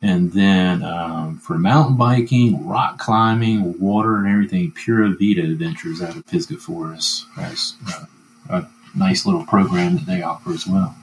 [0.00, 6.16] And then um, for mountain biking, rock climbing, water, and everything, Pura Vida Adventures out
[6.16, 8.04] of Pisgah Forest has uh,
[8.48, 10.94] a nice little program that they offer as well.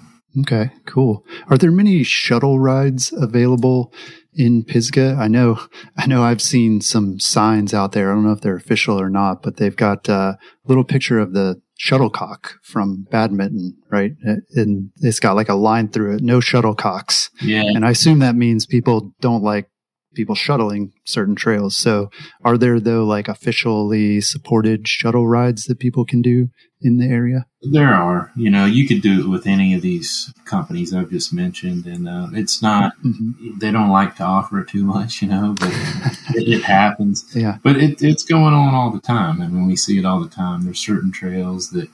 [0.42, 1.26] Okay, cool.
[1.48, 3.94] Are there many shuttle rides available
[4.34, 5.18] in Pisgah?
[5.20, 5.60] I know,
[5.98, 8.12] I know I've seen some signs out there.
[8.12, 11.34] I don't know if they're official or not, but they've got a little picture of
[11.34, 14.14] the shuttlecock from badminton, right?
[14.54, 17.30] And it's got like a line through it, no shuttlecocks.
[17.42, 17.64] Yeah.
[17.64, 19.70] And I assume that means people don't like
[20.16, 21.78] people shuttling certain trails.
[21.78, 22.10] So
[22.44, 26.50] are there though like officially supported shuttle rides that people can do
[26.82, 27.46] in the area?
[27.62, 28.32] There are.
[28.36, 32.08] You know, you could do it with any of these companies I've just mentioned, and
[32.08, 32.94] uh, it's not.
[33.04, 33.60] Mm-hmm.
[33.60, 35.72] They don't like to offer it too much, you know, but
[36.36, 37.26] it, it, happens.
[37.36, 37.58] Yeah.
[37.64, 39.42] But it, it's going on all the time.
[39.42, 40.64] I mean, we see it all the time.
[40.64, 41.90] There's certain trails that.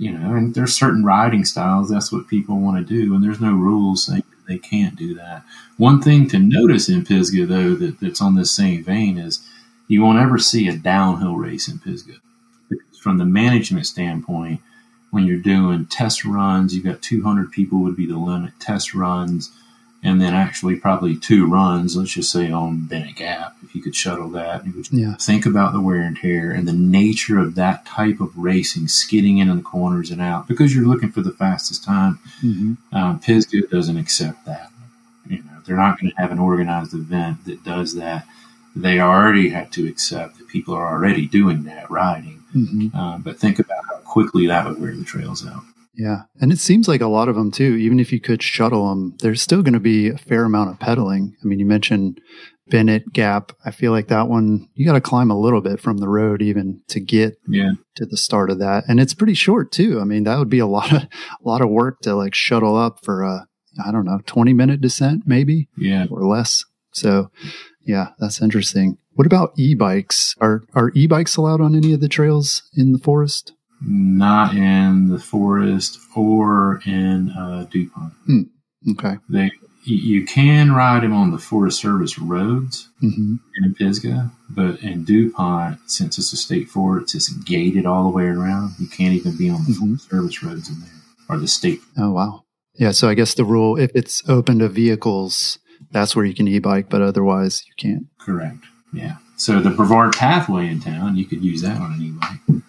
[0.00, 1.90] You know, and there's certain riding styles.
[1.90, 5.44] That's what people want to do, and there's no rules saying they can't do that.
[5.76, 9.46] One thing to notice in Pisgah, though, that, that's on this same vein is
[9.86, 12.20] you won't ever see a downhill race in Pisgah
[13.00, 14.60] from the management standpoint,
[15.10, 19.50] when you're doing test runs, you've got 200 people would be the limit test runs,
[20.02, 21.96] and then actually probably two runs.
[21.96, 25.14] Let's just say on Bennett Gap, if you could shuttle that, you would yeah.
[25.16, 29.38] think about the wear and tear and the nature of that type of racing, skidding
[29.38, 32.18] in the corners and out, because you're looking for the fastest time.
[32.42, 32.96] Mm-hmm.
[32.96, 34.70] Um, Pisgah doesn't accept that.
[35.28, 38.26] You know, they're not going to have an organized event that does that.
[38.76, 42.96] They already have to accept that people are already doing that riding Mm-hmm.
[42.96, 45.62] Uh, but think about how quickly that would wear the trails out.
[45.98, 46.22] Yeah.
[46.40, 49.16] And it seems like a lot of them too, even if you could shuttle them,
[49.20, 51.36] there's still going to be a fair amount of pedaling.
[51.42, 52.20] I mean, you mentioned
[52.68, 53.50] Bennett Gap.
[53.64, 56.40] I feel like that one, you got to climb a little bit from the road
[56.40, 57.72] even to get yeah.
[57.96, 58.84] to the start of that.
[58.86, 59.98] And it's pretty short too.
[60.00, 61.08] I mean, that would be a lot of, a
[61.42, 63.48] lot of work to like shuttle up for a,
[63.84, 65.68] I don't know, 20 minute descent maybe.
[65.76, 66.06] Yeah.
[66.10, 66.64] Or less.
[66.92, 67.32] So
[67.84, 68.98] yeah, that's interesting.
[69.14, 70.36] What about e-bikes?
[70.40, 73.52] Are are e-bikes allowed on any of the trails in the forest?
[73.80, 78.12] Not in the forest or in uh, DuPont.
[78.26, 78.42] Hmm.
[78.90, 79.18] Okay.
[79.28, 79.50] They
[79.84, 83.36] you can ride him on the Forest Service roads mm-hmm.
[83.62, 88.24] in Pisgah, but in DuPont, since it's a state forest, it's gated all the way
[88.24, 88.74] around.
[88.78, 89.94] You can't even be on the mm-hmm.
[89.94, 90.90] Forest Service roads in there
[91.28, 91.80] or the state.
[91.96, 92.44] Oh wow.
[92.74, 95.58] Yeah, so I guess the rule if it's open to vehicles,
[95.90, 98.06] that's where you can e-bike, but otherwise you can't.
[98.18, 98.58] Correct.
[98.92, 99.16] Yeah.
[99.36, 102.62] So the Brevard Pathway in town, you could use that on an e-bike.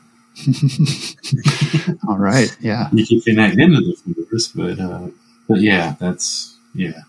[2.08, 2.56] All right.
[2.60, 2.90] Yeah.
[2.92, 5.08] You can connect into the forest, but uh,
[5.48, 7.02] but yeah, that's yeah.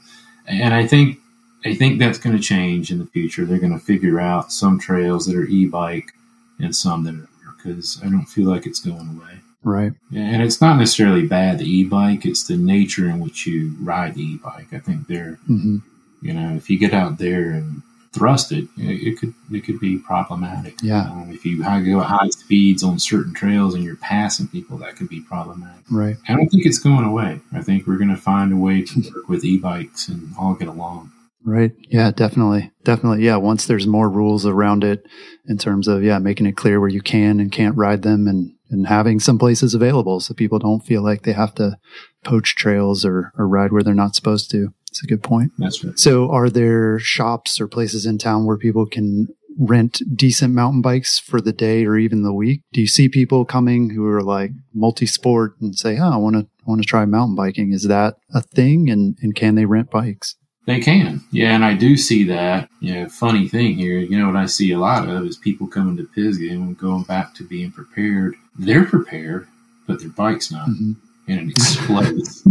[0.47, 1.19] And I think
[1.65, 3.45] I think that's going to change in the future.
[3.45, 6.13] They're going to figure out some trails that are e-bike
[6.59, 9.41] and some that are because I don't feel like it's going away.
[9.63, 9.93] Right.
[10.15, 14.23] And it's not necessarily bad the e-bike; it's the nature in which you ride the
[14.23, 14.73] e-bike.
[14.73, 15.79] I think they're, mm-hmm.
[16.23, 19.97] you know, if you get out there and thrust it, it could it could be
[19.99, 20.75] problematic.
[20.83, 21.03] Yeah.
[21.03, 24.97] Um, if you go at high speeds on certain trails and you're passing people, that
[24.97, 25.85] could be problematic.
[25.91, 26.17] Right.
[26.29, 27.41] I don't think it's going away.
[27.53, 30.69] I think we're going to find a way to work with e-bikes and all get
[30.69, 31.13] along.
[31.45, 31.73] Right.
[31.89, 32.71] Yeah, definitely.
[32.85, 33.25] Definitely.
[33.25, 33.37] Yeah.
[33.37, 35.07] Once there's more rules around it
[35.47, 38.53] in terms of, yeah, making it clear where you can and can't ride them and,
[38.71, 41.79] and having some places available so people don't feel like they have to
[42.25, 44.75] poach trails or, or ride where they're not supposed to.
[44.91, 45.53] It's a good point.
[45.59, 45.99] That's right.
[45.99, 51.19] So, are there shops or places in town where people can rent decent mountain bikes
[51.19, 52.63] for the day or even the week?
[52.73, 56.47] Do you see people coming who are like multi-sport and say, "Oh, I want to
[56.67, 57.73] want to try mountain biking"?
[57.73, 58.91] Is that a thing?
[58.91, 60.37] And and can they rent bikes?
[60.67, 62.69] They can, yeah, and I do see that.
[62.81, 65.67] You know, funny thing here, you know what I see a lot of is people
[65.67, 68.37] coming to Pisgah and going back to being prepared.
[68.59, 69.49] They're prepared,
[69.87, 70.69] but their bike's not.
[70.69, 70.93] Mm-hmm
[71.31, 72.43] and it explodes.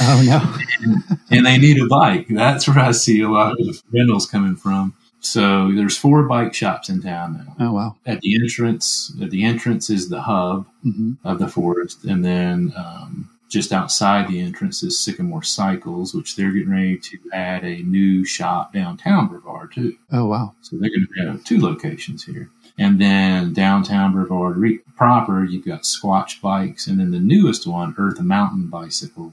[0.00, 0.56] oh no!
[0.80, 2.26] and, and they need a bike.
[2.30, 4.94] That's where I see a lot of rentals coming from.
[5.20, 7.66] So there's four bike shops in town now.
[7.66, 7.96] Oh wow!
[8.06, 12.72] At the entrance, at the entrance is the hub hmm of the forest, and then
[12.76, 17.82] um, just outside the entrance is Sycamore Cycles, which they're getting ready to add a
[17.82, 19.96] new shop downtown Brevard too.
[20.12, 20.54] Oh wow!
[20.62, 22.50] So they're going to have two locations here.
[22.78, 27.94] And then downtown Brevard re- proper, you've got Squatch Bikes, and then the newest one,
[27.98, 29.32] Earth Mountain Bicycle,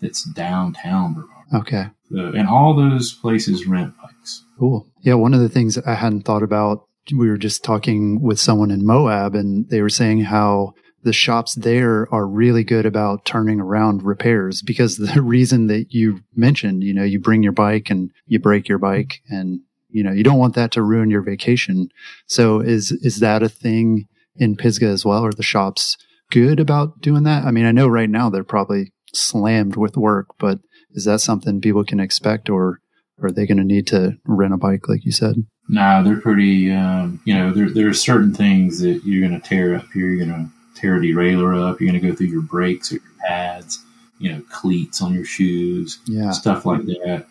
[0.00, 1.32] that's downtown Brevard.
[1.54, 4.42] Okay, So, and all those places rent bikes.
[4.58, 4.86] cool.
[5.02, 6.84] Yeah, one of the things I hadn't thought about.
[7.16, 11.54] We were just talking with someone in Moab, and they were saying how the shops
[11.54, 16.92] there are really good about turning around repairs because the reason that you mentioned, you
[16.92, 19.60] know, you bring your bike and you break your bike and
[19.96, 21.88] you know, you don't want that to ruin your vacation.
[22.26, 24.06] So is is that a thing
[24.36, 25.24] in Pisgah as well?
[25.24, 25.96] Are the shops
[26.30, 27.44] good about doing that?
[27.44, 30.58] I mean, I know right now they're probably slammed with work, but
[30.90, 32.80] is that something people can expect or
[33.22, 35.36] are they going to need to rent a bike like you said?
[35.66, 39.48] Nah, they're pretty, um, you know, there, there are certain things that you're going to
[39.48, 40.10] tear up here.
[40.10, 41.80] You're going to tear a derailleur up.
[41.80, 43.82] You're going to go through your brakes or your pads,
[44.18, 45.98] you know, cleats on your shoes.
[46.06, 46.32] Yeah.
[46.32, 47.26] stuff like that.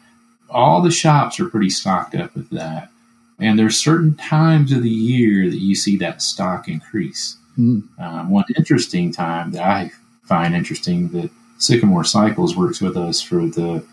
[0.50, 2.90] All the shops are pretty stocked up with that.
[3.40, 7.38] And there's certain times of the year that you see that stock increase.
[7.58, 7.84] Mm.
[8.00, 9.92] Um, one interesting time that I
[10.24, 13.86] find interesting that Sycamore Cycles works with us for the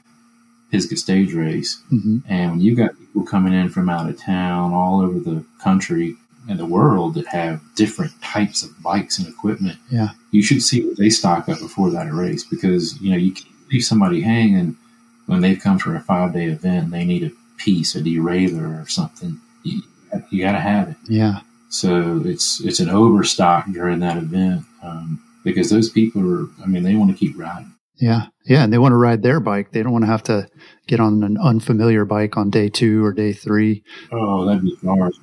[0.70, 1.80] Pisgah Stage Race.
[1.90, 5.44] hmm And when you've got people coming in from out of town, all over the
[5.62, 6.16] country
[6.48, 10.10] and the world that have different types of bikes and equipment, Yeah.
[10.30, 13.48] you should see what they stock up before that race because you know you can't
[13.70, 14.76] leave somebody hanging
[15.26, 18.82] when they've come for a five day event and they need a piece, a derailleur
[18.82, 19.40] or something.
[19.64, 19.82] You,
[20.30, 20.96] you got to have it.
[21.08, 21.40] Yeah.
[21.68, 26.46] So it's it's an overstock during that event um, because those people are.
[26.62, 27.72] I mean, they want to keep riding.
[27.96, 28.26] Yeah.
[28.44, 28.64] Yeah.
[28.64, 29.70] And they want to ride their bike.
[29.70, 30.48] They don't want to have to
[30.86, 33.84] get on an unfamiliar bike on day two or day three.
[34.10, 35.14] Oh, that'd be hard.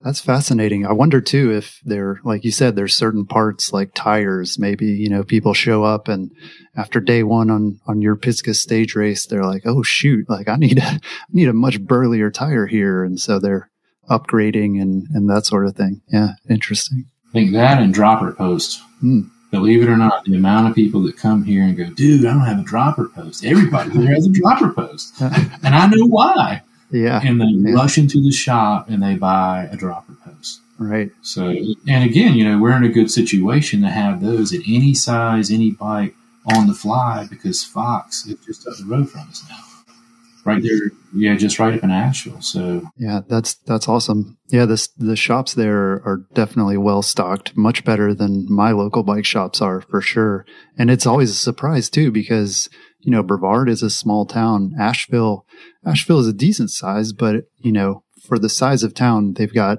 [0.00, 0.86] That's fascinating.
[0.86, 4.58] I wonder too if there, like you said, there's certain parts like tires.
[4.58, 6.30] Maybe you know people show up and
[6.76, 10.28] after day one on on your Pisgah stage race, they're like, "Oh shoot!
[10.28, 11.00] Like I need a I
[11.32, 13.70] need a much burlier tire here," and so they're
[14.08, 16.00] upgrading and and that sort of thing.
[16.12, 17.06] Yeah, interesting.
[17.28, 18.80] I think that and dropper post.
[19.00, 19.22] Hmm.
[19.50, 22.34] Believe it or not, the amount of people that come here and go, dude, I
[22.34, 23.46] don't have a dropper post.
[23.46, 25.14] Everybody here has a dropper post.
[25.20, 26.62] And I know why.
[26.90, 27.74] Yeah, And they Yeah.
[27.74, 30.60] rush into the shop and they buy a dropper post.
[30.78, 31.10] right.
[31.22, 31.48] So,
[31.88, 35.50] and again, you know, we're in a good situation to have those at any size,
[35.50, 36.14] any bike
[36.54, 39.56] on the fly because Fox is just up the road from us now.
[40.44, 42.40] Right there, yeah, just right up in Asheville.
[42.40, 44.38] So, Yeah, that's that's awesome.
[44.48, 49.26] Yeah, this the shops there are definitely well stocked, much better than my local bike
[49.26, 50.46] shops are for sure.
[50.78, 54.74] And it's always a surprise too because you know Brevard is a small town.
[54.78, 55.46] Asheville,
[55.84, 59.78] Asheville is a decent size, but you know for the size of town, they've got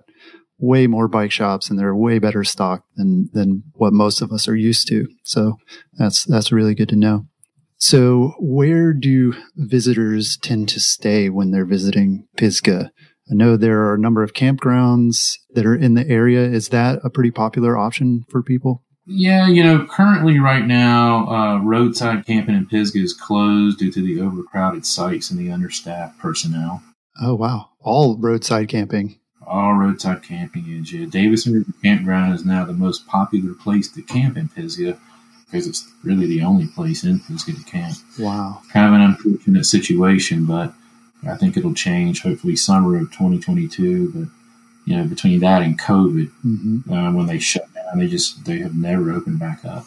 [0.58, 4.48] way more bike shops and they're way better stocked than than what most of us
[4.48, 5.08] are used to.
[5.24, 5.58] So
[5.94, 7.26] that's that's really good to know.
[7.82, 12.92] So, where do visitors tend to stay when they're visiting Pisgah?
[13.32, 16.44] I know there are a number of campgrounds that are in the area.
[16.44, 18.84] Is that a pretty popular option for people?
[19.12, 24.02] Yeah, you know, currently right now, uh, roadside camping in Pisgah is closed due to
[24.02, 26.84] the overcrowded sites and the understaffed personnel.
[27.20, 27.70] Oh, wow.
[27.80, 29.18] All roadside camping.
[29.46, 31.08] All roadside camping is, yeah.
[31.08, 35.00] Davidson River Campground is now the most popular place to camp in Pisgah
[35.46, 37.98] because it's really the only place in Pisgah to camp.
[38.20, 38.62] Wow.
[38.72, 40.72] kind of an unfortunate situation, but
[41.28, 44.12] I think it'll change hopefully summer of 2022.
[44.14, 44.28] But
[44.86, 48.60] you know, between that and COVID, hmm um, when they shut down, they just they
[48.60, 49.86] have never opened back up.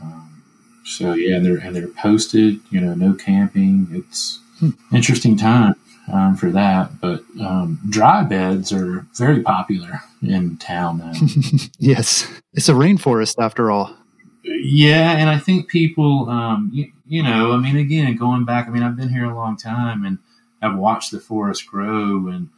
[0.00, 0.42] Um,
[0.84, 2.60] so yeah, and they're and they're posted.
[2.70, 3.88] You know, no camping.
[3.92, 4.70] It's Hmm.
[4.94, 5.74] interesting time
[6.12, 7.00] um, for that.
[7.00, 11.12] But um, dry beds are very popular in town now.
[11.78, 12.28] yes.
[12.52, 13.96] It's a rainforest after all.
[14.44, 18.70] Yeah, and I think people, um, you, you know, I mean, again, going back, I
[18.70, 20.18] mean, I've been here a long time and
[20.60, 22.48] I've watched the forest grow, and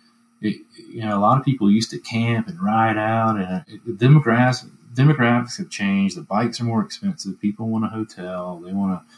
[0.44, 3.84] it, you know, a lot of people used to camp and ride out, and it,
[3.86, 6.16] the demographics demographics have changed.
[6.16, 7.40] The bikes are more expensive.
[7.40, 8.60] People want a hotel.
[8.64, 9.16] They want to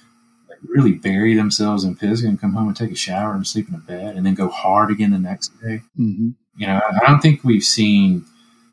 [0.49, 3.69] like, really bury themselves in Pisgah and come home and take a shower and sleep
[3.69, 5.83] in a bed, and then go hard again the next day.
[5.97, 8.25] hmm You know, I I don't think we've seen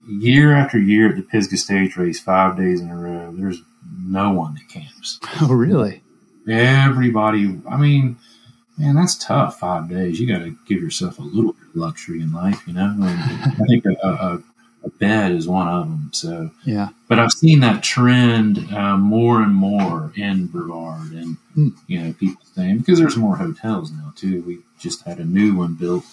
[0.07, 3.31] year after year at the Pisgah Stage Race five days in a row.
[3.35, 3.61] There's
[3.99, 5.19] no one that camps.
[5.41, 6.01] Oh, really?
[6.47, 8.17] Everybody, I mean,
[8.77, 9.59] man, that's tough.
[9.59, 10.19] Five days.
[10.19, 12.95] You got to give yourself a little bit of luxury in life, you know.
[12.99, 14.43] And I think a, a,
[14.85, 16.09] a bed is one of them.
[16.13, 16.89] So Yeah.
[17.07, 21.69] but I've seen that trend uh, more and more in Brevard, and Hmm.
[21.87, 24.41] you know, people staying because there's more hotels now too.
[24.41, 26.03] We just had a new one built,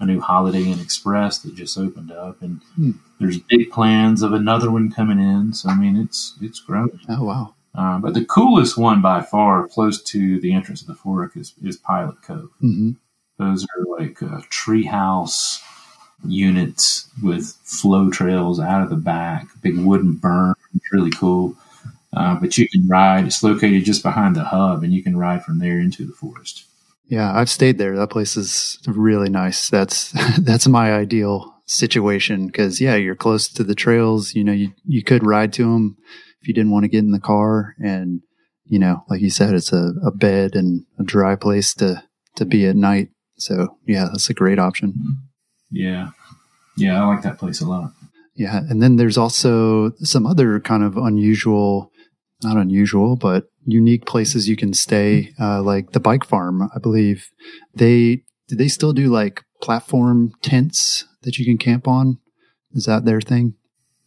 [0.00, 2.90] a new Holiday Inn Express that just opened up, and Hmm.
[3.20, 5.52] there's big plans of another one coming in.
[5.52, 6.98] So I mean, it's it's growing.
[7.08, 7.54] Oh wow.
[7.74, 11.54] Uh, but the coolest one by far, close to the entrance of the fork, is,
[11.62, 12.50] is Pilot Cove.
[12.60, 12.92] hmm
[13.38, 15.62] Those are like uh, treehouse
[16.24, 20.54] units with flow trails out of the back, big wooden berm.
[20.74, 21.56] It's really cool.
[22.12, 23.26] Uh, but you can ride.
[23.26, 26.64] It's located just behind the hub, and you can ride from there into the forest.
[27.06, 27.96] Yeah, I've stayed there.
[27.96, 29.68] That place is really nice.
[29.70, 34.34] That's that's my ideal situation because yeah, you're close to the trails.
[34.34, 35.96] You know, you you could ride to them
[36.40, 38.20] if you didn't want to get in the car, and
[38.64, 42.02] you know, like you said, it's a, a bed and a dry place to
[42.36, 43.08] to be at night.
[43.36, 44.94] So yeah, that's a great option.
[45.70, 46.10] Yeah,
[46.76, 47.92] yeah, I like that place a lot.
[48.34, 51.90] Yeah, and then there's also some other kind of unusual,
[52.42, 56.70] not unusual, but unique places you can stay, uh, like the bike farm.
[56.74, 57.28] I believe
[57.74, 62.18] they do they still do like platform tents that you can camp on.
[62.72, 63.54] Is that their thing?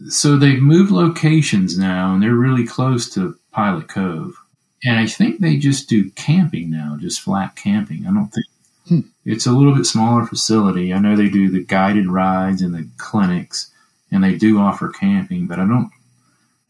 [0.10, 4.36] So they've moved locations now, and they're really close to Pilot Cove.
[4.84, 8.06] And I think they just do camping now, just flat camping.
[8.08, 8.45] I don't think
[8.88, 8.99] Hmm.
[9.26, 10.91] it's a little bit smaller facility.
[10.91, 13.70] I know they do the guided rides and the clinics,
[14.12, 15.91] and they do offer camping, but I don't,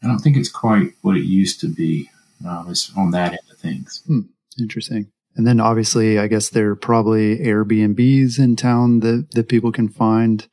[0.02, 2.10] I don't think it's quite what it used to be.
[2.46, 4.02] Um, it's on that end of things.
[4.60, 5.06] Interesting.
[5.36, 9.88] And then obviously, I guess there are probably Airbnbs in town that that people can
[9.88, 10.46] find.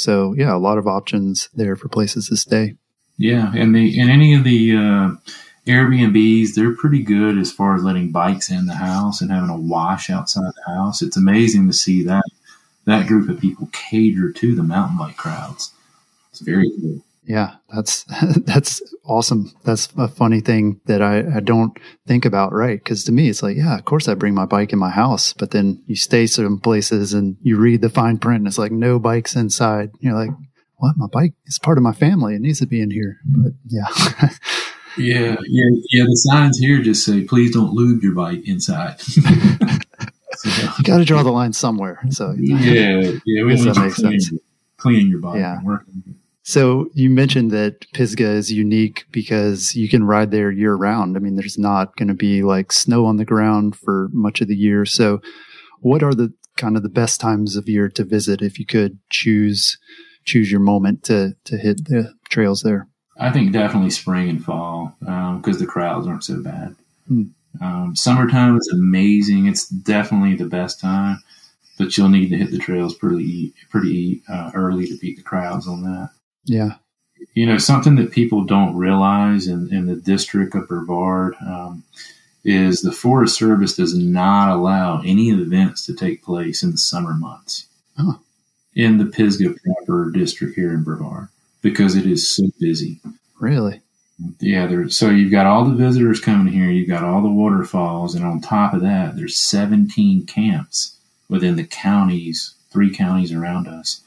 [0.00, 2.76] So yeah, a lot of options there for places to stay.
[3.18, 5.10] Yeah, and the and any of the uh,
[5.66, 9.56] Airbnbs, they're pretty good as far as letting bikes in the house and having a
[9.56, 11.02] wash outside the house.
[11.02, 12.24] It's amazing to see that
[12.86, 15.72] that group of people cater to the mountain bike crowds.
[16.30, 17.02] It's very cool.
[17.30, 18.04] Yeah, that's
[18.44, 19.52] that's awesome.
[19.64, 22.82] That's a funny thing that I, I don't think about, right?
[22.82, 25.32] Because to me, it's like, yeah, of course I bring my bike in my house,
[25.32, 28.72] but then you stay some places and you read the fine print, and it's like
[28.72, 29.92] no bikes inside.
[30.00, 30.30] You're like,
[30.74, 30.96] what?
[30.96, 32.34] My bike is part of my family.
[32.34, 33.18] It needs to be in here.
[33.24, 33.86] But yeah,
[34.96, 36.04] Yeah, yeah, yeah.
[36.04, 39.14] The signs here just say, "Please don't lube your bike inside." so,
[40.78, 42.00] you got to draw the line somewhere.
[42.10, 43.44] So yeah, yeah.
[43.44, 44.40] We that makes cleaning, sense.
[44.78, 45.38] cleaning your bike.
[45.38, 45.60] Yeah.
[46.42, 51.16] So you mentioned that Pisgah is unique because you can ride there year round.
[51.16, 54.48] I mean, there's not going to be like snow on the ground for much of
[54.48, 54.86] the year.
[54.86, 55.20] So
[55.80, 58.98] what are the kind of the best times of year to visit if you could
[59.10, 59.78] choose
[60.24, 62.88] choose your moment to to hit the trails there?
[63.18, 66.74] I think definitely spring and fall because the crowds aren't so bad.
[67.06, 67.22] Hmm.
[67.60, 69.46] Um, summertime is amazing.
[69.46, 71.18] It's definitely the best time,
[71.78, 75.68] but you'll need to hit the trails pretty pretty uh, early to beat the crowds
[75.68, 76.10] on that.
[76.50, 76.74] Yeah.
[77.34, 81.84] You know, something that people don't realize in, in the district of Brevard um,
[82.44, 87.12] is the Forest Service does not allow any events to take place in the summer
[87.14, 88.14] months Huh.
[88.74, 91.28] in the Pisgah proper district here in Brevard
[91.62, 93.00] because it is so busy.
[93.38, 93.80] Really?
[94.40, 94.88] Yeah, there.
[94.88, 96.68] So you've got all the visitors coming here.
[96.68, 100.96] You've got all the waterfalls, and on top of that, there's 17 camps
[101.28, 104.02] within the counties, three counties around us,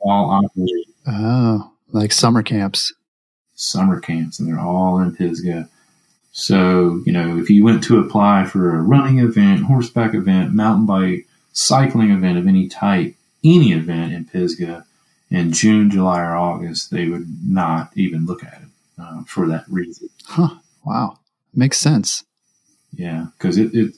[0.00, 2.92] all operate Oh, like summer camps.
[3.54, 5.68] summer camps, and they're all in Pisgah.
[6.32, 10.86] So you know, if you went to apply for a running event, horseback event, mountain
[10.86, 14.86] bike, cycling event of any type, any event in Pisgah
[15.30, 19.64] in June, July, or August, they would not even look at it uh, for that
[19.68, 20.08] reason.
[20.26, 20.56] Huh.
[20.84, 21.18] Wow.
[21.54, 22.24] Makes sense.
[22.94, 23.94] Yeah, because it, it,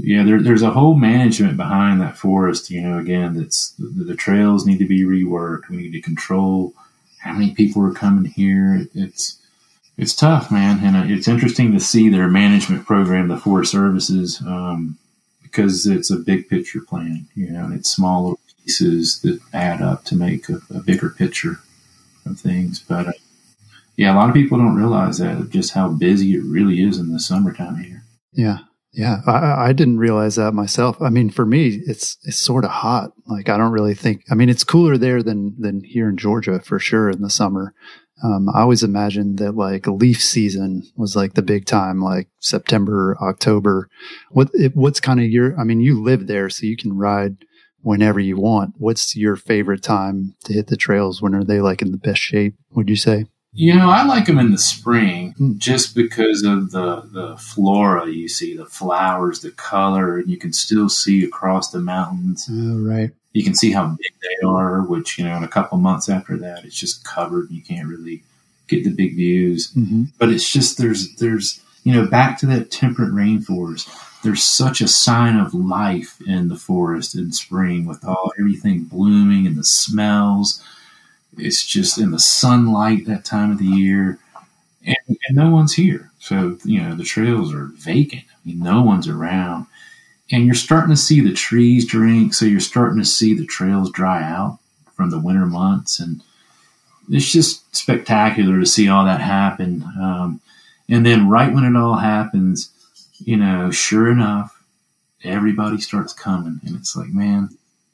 [0.00, 2.70] yeah, there, there's a whole management behind that forest.
[2.70, 5.68] You know, again, that's the, the trails need to be reworked.
[5.68, 6.74] We need to control
[7.20, 8.74] how many people are coming here.
[8.74, 9.38] It, it's
[9.96, 14.40] it's tough, man, and uh, it's interesting to see their management program, the Forest Services,
[14.46, 14.96] um,
[15.42, 17.26] because it's a big picture plan.
[17.34, 21.10] You know, and it's small little pieces that add up to make a, a bigger
[21.10, 21.60] picture
[22.24, 22.78] of things.
[22.78, 23.12] But uh,
[23.96, 27.12] yeah, a lot of people don't realize that just how busy it really is in
[27.12, 28.04] the summertime here.
[28.32, 28.58] Yeah.
[28.92, 29.18] Yeah.
[29.26, 31.00] I, I didn't realize that myself.
[31.00, 33.12] I mean, for me, it's, it's sort of hot.
[33.26, 36.60] Like, I don't really think, I mean, it's cooler there than, than here in Georgia
[36.60, 37.74] for sure in the summer.
[38.24, 43.16] Um, I always imagined that like leaf season was like the big time, like September,
[43.22, 43.88] October.
[44.30, 47.36] What, it, what's kind of your, I mean, you live there, so you can ride
[47.80, 48.74] whenever you want.
[48.78, 51.22] What's your favorite time to hit the trails?
[51.22, 53.26] When are they like in the best shape, would you say?
[53.52, 55.58] You know, I like them in the spring Hmm.
[55.58, 60.52] just because of the the flora you see, the flowers, the color, and you can
[60.52, 62.48] still see across the mountains.
[62.50, 63.10] Oh, right.
[63.32, 66.36] you can see how big they are, which, you know, in a couple months after
[66.38, 67.50] that, it's just covered.
[67.50, 68.22] You can't really
[68.68, 69.72] get the big views.
[69.74, 70.04] Mm-hmm.
[70.18, 73.88] But it's just, there's, there's, you know, back to that temperate rainforest.
[74.22, 79.46] There's such a sign of life in the forest in spring with all everything blooming
[79.46, 80.62] and the smells.
[81.38, 84.18] It's just in the sunlight that time of the year.
[84.84, 86.10] And, and no one's here.
[86.18, 88.24] So, you know, the trails are vacant.
[88.30, 89.66] I mean, no one's around
[90.30, 93.90] and you're starting to see the trees drink so you're starting to see the trails
[93.90, 94.58] dry out
[94.94, 96.22] from the winter months and
[97.10, 100.40] it's just spectacular to see all that happen um,
[100.88, 102.70] and then right when it all happens
[103.18, 104.62] you know sure enough
[105.24, 107.48] everybody starts coming and it's like man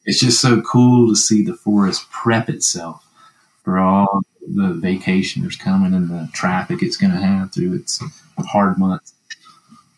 [0.05, 3.07] it's just so cool to see the forest prep itself
[3.65, 8.03] for all the vacationers coming and the traffic it's going to have through its
[8.39, 9.15] hard months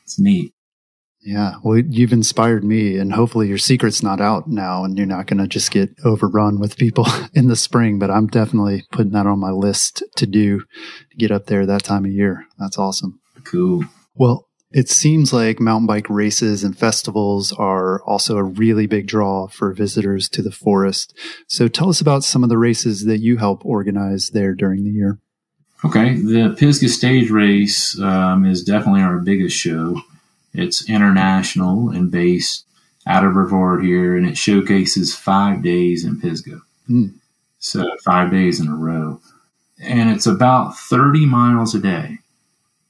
[0.05, 0.53] it's neat
[1.27, 5.27] yeah, well, you've inspired me, and hopefully your secret's not out now, and you're not
[5.27, 7.05] going to just get overrun with people
[7.35, 7.99] in the spring.
[7.99, 11.83] But I'm definitely putting that on my list to do to get up there that
[11.83, 12.47] time of year.
[12.61, 13.19] That's awesome.
[13.43, 13.87] Cool.
[14.14, 14.47] Well,
[14.77, 19.72] it seems like mountain bike races and festivals are also a really big draw for
[19.72, 21.16] visitors to the forest.
[21.49, 24.91] So tell us about some of the races that you help organize there during the
[24.91, 25.18] year.
[25.83, 30.03] Okay, the Pisgah Stage Race um, is definitely our biggest show.
[30.53, 32.66] It's international and based
[33.07, 36.61] out of Brevard here, and it showcases five days in Pisgah.
[36.87, 37.14] Mm.
[37.61, 39.22] So five days in a row.
[39.83, 42.18] And it's about 30 miles a day.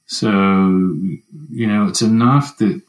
[0.07, 0.29] So,
[1.49, 2.81] you know, it's enough that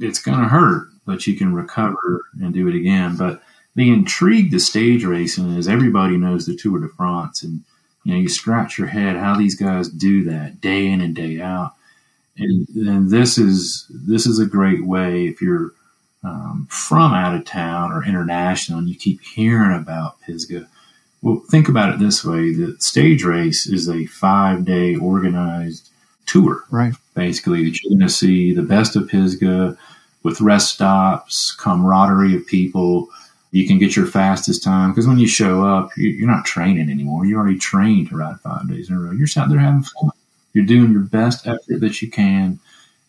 [0.00, 3.16] it's going to hurt, but you can recover and do it again.
[3.16, 3.42] But
[3.74, 7.42] the intrigue to stage racing is everybody knows the Tour de France.
[7.42, 7.62] And,
[8.04, 11.40] you know, you scratch your head how these guys do that day in and day
[11.40, 11.76] out
[12.38, 15.72] and, and this is this is a great way if you're
[16.22, 20.66] um, from out of town or international and you keep hearing about Pisgah.
[21.22, 25.88] Well, think about it this way: the stage race is a five day organized
[26.26, 26.94] tour, right?
[27.14, 29.76] Basically, that you're going to see the best of Pisgah
[30.22, 33.08] with rest stops, camaraderie of people.
[33.52, 37.24] You can get your fastest time because when you show up, you're not training anymore.
[37.24, 39.12] You're already trained to ride five days in a row.
[39.12, 40.10] You're out there having fun.
[40.52, 42.58] You're doing your best effort that you can,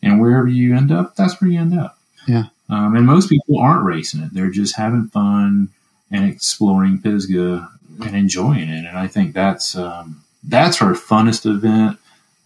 [0.02, 1.98] and wherever you end up, that's where you end up.
[2.28, 2.46] Yeah.
[2.70, 5.70] Um, and most people aren't racing it; they're just having fun
[6.12, 7.70] and exploring Pisgah
[8.06, 8.86] and enjoying it.
[8.86, 11.98] And I think that's um, that's our funnest event.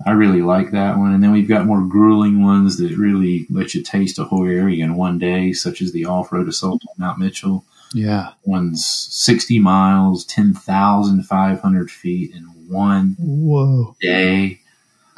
[0.06, 1.14] I really like that one.
[1.14, 4.84] And then we've got more grueling ones that really let you taste a whole area
[4.84, 7.66] in one day, such as the off road assault on Mount Mitchell.
[7.94, 8.34] Yeah.
[8.44, 13.96] One's 60 miles, 10,500 feet in one Whoa.
[14.02, 14.62] day.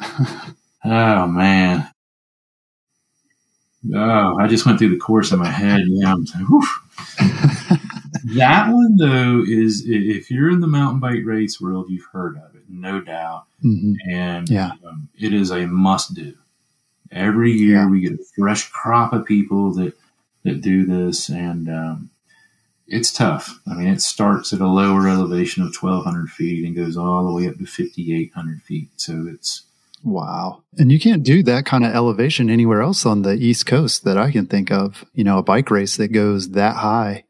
[0.84, 1.88] oh man.
[3.94, 5.82] Oh, I just went through the course in my head.
[5.86, 6.14] Yeah,
[8.24, 12.54] that one though is if you're in the mountain bike race world, you've heard of
[12.54, 13.94] it, no doubt, mm-hmm.
[14.10, 14.72] and yeah.
[14.86, 16.34] um, it is a must do.
[17.12, 17.88] Every year yeah.
[17.88, 19.94] we get a fresh crop of people that
[20.42, 22.10] that do this, and um,
[22.86, 23.60] it's tough.
[23.66, 27.32] I mean, it starts at a lower elevation of 1,200 feet and goes all the
[27.32, 28.90] way up to 5,800 feet.
[28.96, 29.62] So it's
[30.04, 30.62] Wow.
[30.76, 34.18] And you can't do that kind of elevation anywhere else on the East Coast that
[34.18, 35.04] I can think of.
[35.14, 37.24] You know, a bike race that goes that high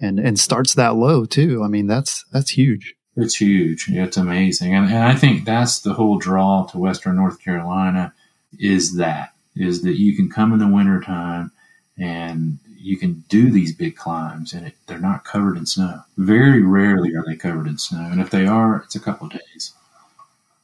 [0.00, 1.62] and, and starts that low too.
[1.64, 2.94] I mean, that's, that's huge.
[3.16, 3.88] It's huge.
[3.88, 4.74] It's amazing.
[4.74, 8.14] And, and I think that's the whole draw to Western North Carolina
[8.58, 11.52] is that, is that you can come in the wintertime
[11.98, 16.00] and you can do these big climbs and it, they're not covered in snow.
[16.16, 18.08] Very rarely are they covered in snow.
[18.10, 19.72] And if they are, it's a couple days.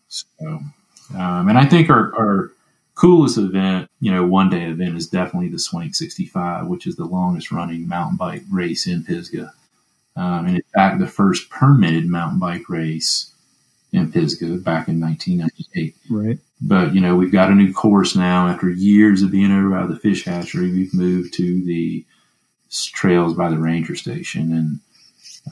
[0.09, 0.62] So
[1.14, 2.51] um, and I think our, our
[2.97, 7.05] coolest event, you know, one day event is definitely the Swank 65, which is the
[7.05, 9.53] longest running mountain bike race in Pisgah.
[10.17, 13.33] Um, and in fact, the first permitted mountain bike race
[13.93, 15.95] in Pisgah back in 1998.
[16.11, 16.39] Right.
[16.63, 18.49] But, you know, we've got a new course now.
[18.49, 22.05] After years of being over by the fish hatchery, we've moved to the
[22.71, 24.53] trails by the ranger station.
[24.53, 24.81] And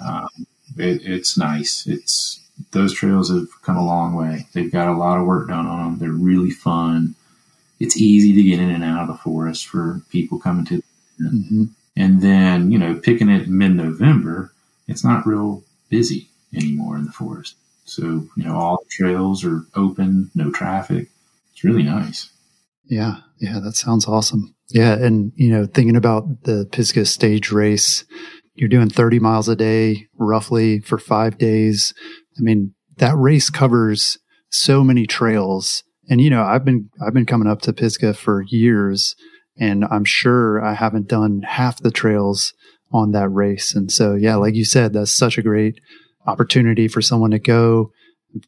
[0.03, 0.47] um,
[0.79, 1.87] it, it's nice.
[1.87, 2.41] It's
[2.71, 4.47] those trails have come a long way.
[4.55, 5.99] They've got a lot of work done on them.
[5.99, 7.15] They're really fun.
[7.85, 10.82] It's easy to get in and out of the forest for people coming to.
[11.20, 11.64] Mm-hmm.
[11.97, 14.53] And then, you know, picking it mid November,
[14.89, 17.57] it's not real busy anymore in the forest.
[17.85, 18.03] So,
[18.37, 21.09] you know, all the trails are open, no traffic.
[21.53, 22.30] It's really nice.
[22.87, 23.16] Yeah.
[23.39, 23.61] Yeah.
[23.61, 24.55] That sounds awesome.
[24.70, 24.95] Yeah.
[24.95, 28.05] And, you know, thinking about the Pisgah stage race,
[28.55, 31.93] you're doing 30 miles a day roughly for five days.
[32.39, 34.16] I mean, that race covers
[34.51, 35.82] so many trails.
[36.09, 39.15] And you know, I've been I've been coming up to Pisgah for years,
[39.59, 42.53] and I'm sure I haven't done half the trails
[42.93, 43.75] on that race.
[43.75, 45.81] And so, yeah, like you said, that's such a great
[46.27, 47.91] opportunity for someone to go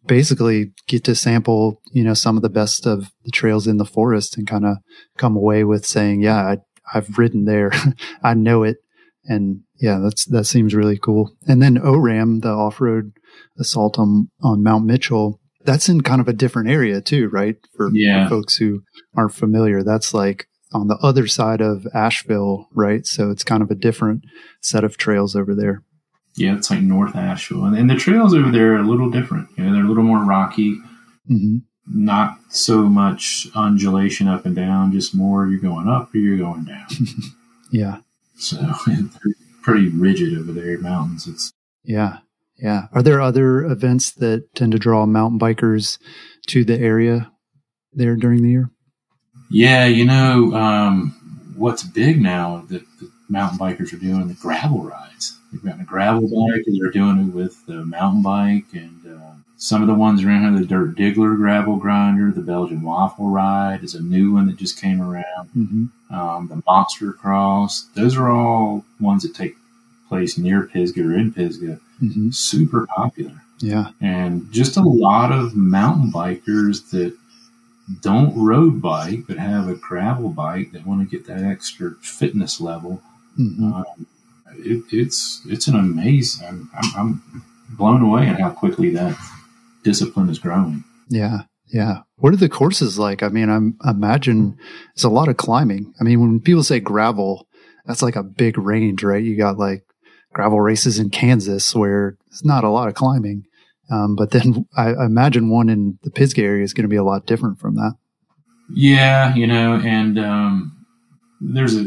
[0.06, 3.84] basically get to sample, you know, some of the best of the trails in the
[3.84, 4.76] forest and kind of
[5.16, 6.56] come away with saying, yeah, I,
[6.94, 7.72] I've ridden there.
[8.22, 8.78] I know it.
[9.24, 11.32] And yeah, that's, that seems really cool.
[11.46, 13.12] And then ORAM, the off-road
[13.58, 17.56] assault on, on Mount Mitchell, that's in kind of a different area too, right?
[17.76, 18.24] For, Yeah.
[18.28, 18.82] for folks who
[19.16, 23.06] aren't familiar, that's like on the other side of Asheville, right?
[23.06, 24.24] So it's kind of a different
[24.62, 25.82] set of trails over there.
[26.34, 29.48] Yeah, it's like North Asheville, and, and the trails over there are a little different.
[29.56, 30.78] You know, they're a little more rocky,
[31.26, 31.58] hmm
[31.88, 36.64] not so much undulation up and down, just more you're going up or you're going
[36.64, 36.86] down.
[37.70, 37.98] Yeah.
[38.36, 38.56] so
[39.62, 41.28] pretty rigid over there, mountains.
[41.28, 41.52] It's
[41.84, 42.18] Yeah.
[42.58, 42.86] Yeah.
[42.92, 45.98] Are there other events that tend to draw mountain bikers
[46.48, 47.30] to the area
[47.92, 48.70] there during the year?
[49.50, 54.82] yeah, you know um, what's big now that the mountain bikers are doing the gravel
[54.82, 55.38] rides.
[55.52, 59.34] They've got a gravel bike, and they're doing it with the mountain bike, and uh,
[59.56, 63.82] some of the ones around here, the Dirt Diggler gravel grinder, the Belgian Waffle Ride
[63.82, 65.48] is a new one that just came around.
[65.56, 66.14] Mm-hmm.
[66.14, 67.86] um, the Monster Cross.
[67.94, 69.56] Those are all ones that take
[70.08, 71.80] place near Pisgah or in Pisgah.
[72.02, 72.30] Mm-hmm.
[72.30, 73.42] Super popular.
[73.60, 73.90] Yeah.
[74.00, 77.16] And just a lot of mountain bikers that
[78.00, 82.60] don't road bike but have a gravel bike that want to get that extra fitness
[82.60, 83.00] level.
[83.36, 84.06] hmm Um,
[84.58, 86.46] it, it's it's an amazing.
[86.46, 89.16] I'm, I'm, I'm blown away at how quickly that
[89.82, 90.84] discipline is growing.
[91.08, 91.42] Yeah.
[91.68, 92.02] Yeah.
[92.16, 93.22] What are the courses like?
[93.22, 94.56] I mean, I'm I imagine
[94.94, 95.94] it's a lot of climbing.
[96.00, 97.46] I mean, when people say gravel,
[97.84, 99.22] that's like a big range, right?
[99.22, 99.84] You got like
[100.36, 103.46] gravel races in Kansas where it's not a lot of climbing.
[103.90, 106.96] Um, but then I, I imagine one in the Pisgah area is going to be
[106.96, 107.94] a lot different from that.
[108.68, 110.86] Yeah, you know, and um,
[111.40, 111.80] there's a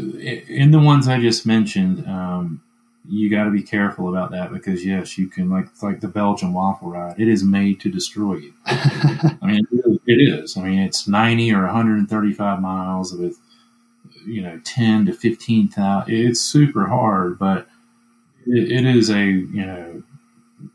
[0.52, 2.62] in the ones I just mentioned, um,
[3.08, 6.08] you got to be careful about that because yes, you can like it's like the
[6.08, 7.20] Belgian waffle ride.
[7.20, 8.54] It is made to destroy you.
[8.66, 10.56] I mean, it is- it is.
[10.56, 13.36] I mean, it's 90 or 135 miles with
[14.26, 16.12] you know 10 to 15,000.
[16.12, 17.68] It's super hard, but
[18.46, 20.02] it, it is a you know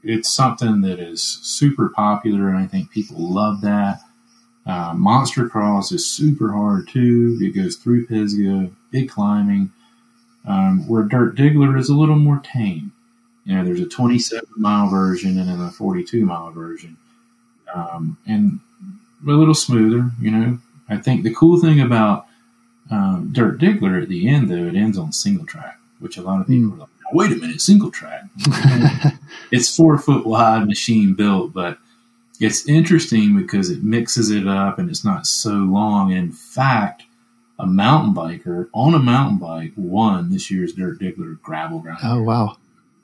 [0.04, 4.02] it's something that is super popular, and I think people love that.
[4.66, 7.38] Uh, Monster Cross is super hard too.
[7.42, 9.72] It goes through Pisgah, big climbing.
[10.48, 12.92] Um, where Dirt Diggler is a little more tame.
[13.46, 16.98] You know, there's a 27 mile version and then a 42 mile version,
[17.74, 18.60] um, and
[19.28, 20.12] a little smoother.
[20.20, 22.28] You know, I think the cool thing about
[22.92, 26.42] um, Dirt Diggler at the end, though, it ends on single track, which a lot
[26.42, 28.24] of people are like, "Wait a minute, single track."
[29.52, 31.78] it's four foot wide, machine built, but
[32.40, 36.12] it's interesting because it mixes it up and it's not so long.
[36.12, 37.04] In fact,
[37.60, 42.00] a mountain biker on a mountain bike won this year's Dirt Diggler gravel grind.
[42.04, 42.58] oh wow,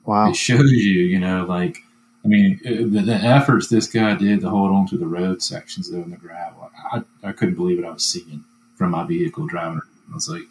[0.04, 0.30] wow.
[0.30, 1.78] It shows you, you know, like
[2.24, 5.90] I mean, the, the efforts this guy did to hold on to the road sections
[5.90, 6.70] though in the gravel.
[6.92, 8.44] I, I couldn't believe what I was seeing
[8.76, 9.80] from my vehicle driving.
[10.10, 10.42] I was like,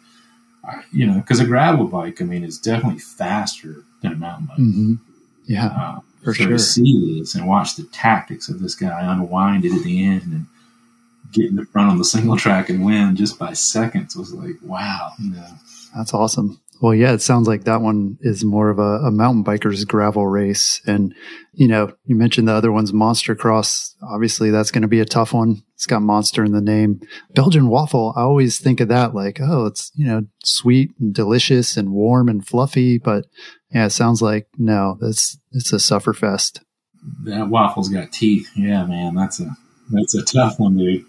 [0.92, 4.56] you know, because a gravel bike, I mean, is definitely faster than a mountain bike.
[4.58, 4.94] hmm
[5.46, 6.52] Yeah, Uh, For so sure.
[6.52, 10.22] to see this and watch the tactics of this guy unwind it at the end
[10.24, 10.46] and
[11.32, 14.56] get in the front on the single track and win just by seconds was like,
[14.62, 15.46] wow, you know.
[15.96, 16.60] that's awesome.
[16.80, 20.26] Well, yeah, it sounds like that one is more of a, a mountain biker's gravel
[20.26, 20.80] race.
[20.84, 21.14] And,
[21.52, 23.94] you know, you mentioned the other one's Monster Cross.
[24.02, 25.62] Obviously, that's going to be a tough one.
[25.82, 27.00] It's got monster in the name.
[27.34, 31.76] Belgian waffle, I always think of that like, oh, it's, you know, sweet and delicious
[31.76, 32.98] and warm and fluffy.
[32.98, 33.26] But
[33.74, 36.60] yeah, it sounds like no, that's, it's a sufferfest.
[37.24, 38.48] That waffle's got teeth.
[38.54, 39.56] Yeah, man, that's a
[39.90, 41.04] that's a tough one, dude.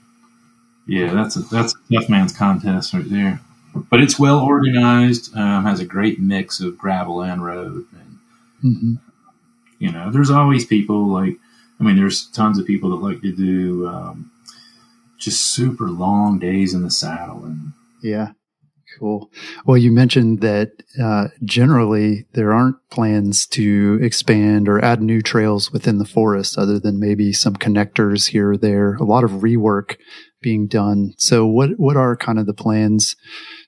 [0.87, 3.41] Yeah, that's a that's a tough man's contest right there.
[3.91, 5.37] But it's well organized.
[5.37, 8.19] Um, has a great mix of gravel and road, and
[8.61, 8.93] hmm
[9.77, 11.35] you know, there's always people like,
[11.79, 14.31] I mean, there's tons of people that like to do um,
[15.23, 18.33] just super long days in the saddle, and Yeah.
[18.99, 19.31] Cool.
[19.65, 20.71] Well, you mentioned that
[21.01, 26.79] uh, generally there aren't plans to expand or add new trails within the forest other
[26.79, 29.97] than maybe some connectors here or there, a lot of rework
[30.41, 31.13] being done.
[31.17, 33.15] So what, what are kind of the plans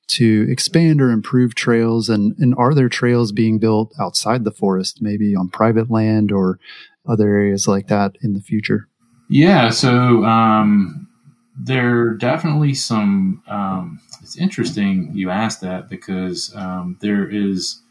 [0.07, 2.07] to expand or improve trails?
[2.07, 6.59] And, and are there trails being built outside the forest, maybe on private land or
[7.07, 8.87] other areas like that in the future?
[9.27, 11.07] Yeah, so um,
[11.57, 13.41] there are definitely some.
[13.47, 17.81] Um, it's interesting you asked that because um, there is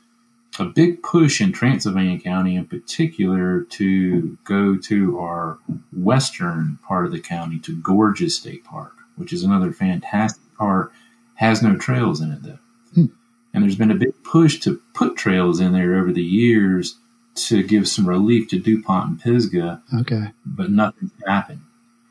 [0.58, 5.58] a big push in Transylvania County, in particular, to go to our
[5.92, 10.92] western part of the county to Gorges State Park, which is another fantastic park.
[11.36, 12.58] Has no trails in it though.
[12.94, 13.06] Hmm.
[13.52, 16.96] And there's been a big push to put trails in there over the years
[17.34, 19.82] to give some relief to DuPont and Pisgah.
[20.00, 20.32] Okay.
[20.46, 21.62] But nothing's happened.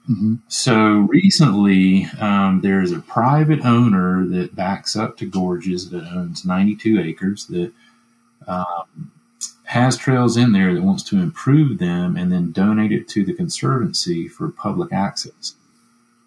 [0.09, 0.35] Mm-hmm.
[0.49, 6.99] So recently, um, there's a private owner that backs up to Gorges that owns 92
[6.99, 7.71] acres that
[8.47, 9.11] um,
[9.65, 13.33] has trails in there that wants to improve them and then donate it to the
[13.33, 15.55] Conservancy for public access.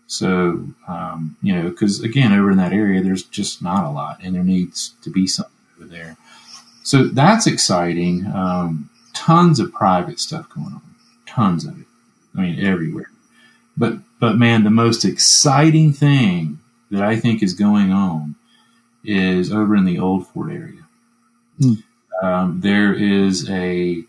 [0.06, 4.18] So, um, you know, because again, over in that area, there's just not a lot,
[4.22, 6.16] and there needs to be something over there.
[6.82, 8.26] So that's exciting.
[8.26, 10.82] Um, tons of private stuff going on,
[11.26, 11.86] tons of it.
[12.36, 13.10] I mean, everywhere.
[13.76, 16.58] But but man, the most exciting thing
[16.90, 18.36] that I think is going on
[19.04, 20.82] is over in the Old Fort area.
[21.60, 21.74] Hmm.
[22.22, 24.02] Um, there is a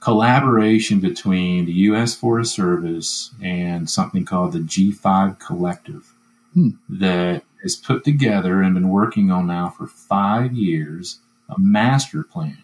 [0.00, 2.14] collaboration between the U.S.
[2.14, 6.14] Forest Service and something called the G5 Collective
[6.54, 6.70] Hmm.
[6.88, 12.58] that has put together and been working on now for five years a master plan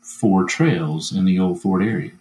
[0.00, 2.12] for trails in the Old Fort area.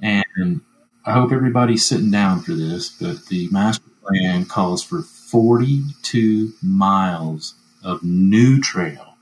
[0.00, 0.60] And
[1.06, 7.54] I hope everybody's sitting down for this, but the master plan calls for 42 miles
[7.84, 9.16] of new trail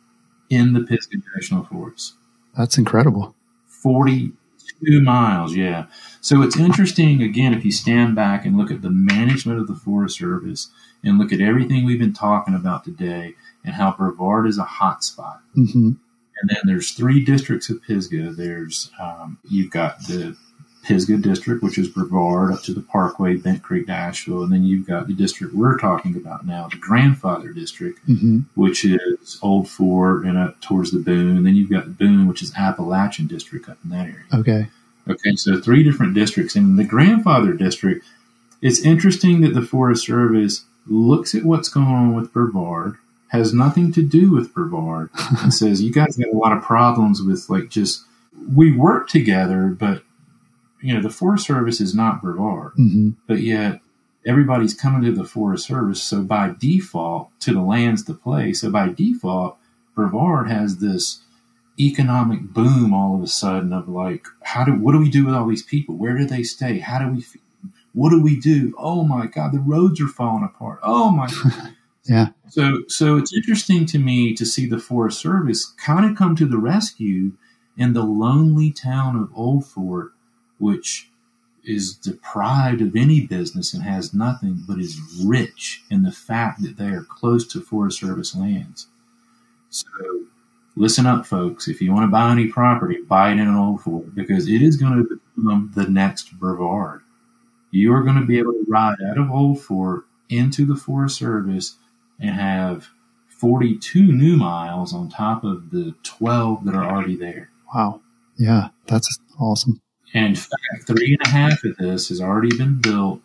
[0.48, 2.14] in the Pisgah National Forest.
[2.56, 3.34] That's incredible.
[3.68, 5.86] 42 miles, yeah.
[6.22, 9.74] So it's interesting, again, if you stand back and look at the management of the
[9.74, 10.70] Forest Service
[11.02, 15.04] and look at everything we've been talking about today and how Brevard is a hot
[15.04, 15.42] spot.
[15.54, 15.92] Mm-hmm.
[16.40, 18.30] And then there's three districts of Pisgah.
[18.32, 20.36] There's, um, you've got the
[20.84, 24.42] Pisgah district, which is Brevard up to the Parkway, Bent Creek to Asheville.
[24.44, 28.40] And then you've got the district we're talking about now, the grandfather district, Mm-hmm.
[28.54, 31.42] which is Old Fort and up towards the Boone.
[31.44, 34.24] Then you've got the Boone, which is Appalachian district up in that area.
[34.32, 34.68] Okay.
[35.08, 36.56] Okay, so three different districts.
[36.56, 38.06] In the grandfather district,
[38.62, 42.96] it's interesting that the Forest Service looks at what's going on with Brevard,
[43.28, 45.10] has nothing to do with Brevard,
[45.42, 48.04] and says, You guys got a lot of problems with like just
[48.54, 50.03] we work together, but
[50.84, 53.10] you know, the Forest Service is not Brevard, Mm-hmm.
[53.26, 53.80] but yet
[54.26, 58.52] everybody's coming to the Forest Service, so by default to the lands to play.
[58.52, 59.56] So by default,
[59.94, 61.20] Brevard has this
[61.80, 65.34] economic boom all of a sudden of like, how do what do we do with
[65.34, 65.96] all these people?
[65.96, 66.78] Where do they stay?
[66.78, 67.24] How do we?
[67.92, 68.74] What do we do?
[68.78, 70.80] Oh my God, the roads are falling apart.
[70.82, 71.74] Oh my God.
[72.06, 72.28] Yeah.
[72.48, 76.44] so, so it's interesting to me to see the Forest Service kind of come to
[76.46, 77.32] the rescue
[77.78, 80.12] in the lonely town of Old Fort,
[80.58, 81.08] which
[81.64, 86.76] is deprived of any business and has nothing, but is rich in the fact that
[86.76, 88.88] they are close to Forest Service lands.
[89.70, 89.88] So,
[90.76, 91.68] listen up, folks.
[91.68, 94.62] If you want to buy any property, buy it in an Old Fort because it
[94.62, 97.02] is going to become the next Brevard.
[97.70, 101.16] You are going to be able to ride out of Old Fort into the Forest
[101.16, 101.76] Service
[102.20, 102.88] and have
[103.28, 107.50] 42 new miles on top of the 12 that are already there.
[107.74, 108.00] Wow.
[108.36, 108.68] Yeah.
[108.86, 109.80] That's awesome.
[110.14, 113.20] And in fact, three and a half of this has already been built,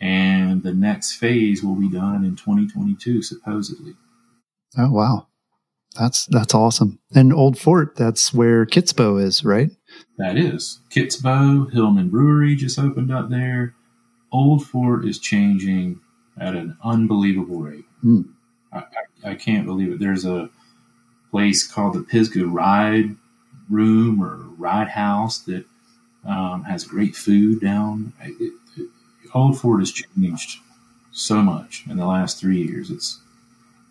[0.00, 3.94] and the next phase will be done in 2022, supposedly.
[4.76, 5.28] Oh wow.
[5.98, 6.98] That's that's awesome.
[7.14, 9.70] And Old Fort, that's where Kitsbow is, right?
[10.18, 10.80] That is.
[10.90, 13.74] Kitsbow, Hillman Brewery just opened up there.
[14.32, 16.00] Old Fort is changing
[16.38, 17.84] at an unbelievable rate.
[18.00, 18.22] Hmm.
[18.72, 20.00] I, I, I can't believe it.
[20.00, 20.50] There's a
[21.30, 23.14] place called the Pisgah Ride
[23.70, 25.64] Room or Ride House that
[26.26, 28.12] um, has great food down.
[28.20, 28.88] It, it,
[29.34, 30.60] Old Fort has changed
[31.12, 32.90] so much in the last three years.
[32.90, 33.20] It's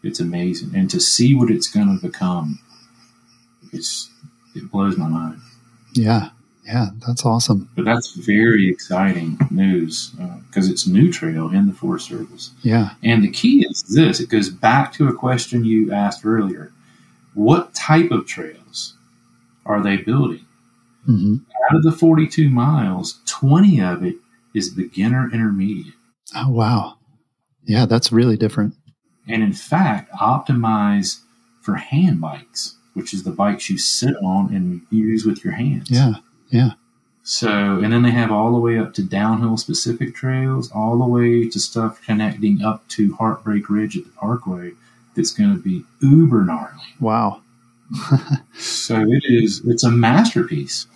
[0.01, 2.59] it's amazing, and to see what it's going to become,
[3.71, 4.09] it's
[4.55, 5.41] it blows my mind.
[5.93, 6.29] Yeah.
[6.65, 6.88] Yeah.
[7.05, 7.69] That's awesome.
[7.75, 10.11] But that's very exciting news
[10.47, 12.51] because it's new trail in the Forest Service.
[12.61, 12.91] Yeah.
[13.03, 16.71] And the key is this it goes back to a question you asked earlier.
[17.34, 18.93] What type of trails
[19.65, 20.45] are they building?
[21.06, 21.38] Hmm
[21.70, 24.16] Out of the 42 miles, 20 of it
[24.54, 25.95] is beginner intermediate.
[26.36, 26.95] Oh wow.
[27.66, 28.76] Yeah, that's really different.
[29.28, 31.22] And in fact, optimize
[31.62, 35.89] for hand bikes, which is the bikes you sit on and use with your hands.
[35.89, 36.16] Yeah.
[36.49, 36.72] Yeah.
[37.24, 41.06] So, and then they have all the way up to downhill specific trails, all the
[41.06, 44.72] way to stuff connecting up to Heartbreak Ridge at the Parkway
[45.16, 46.84] that's going to be uber gnarly.
[46.99, 47.41] Wow.
[48.56, 50.88] So it is, it's a masterpiece.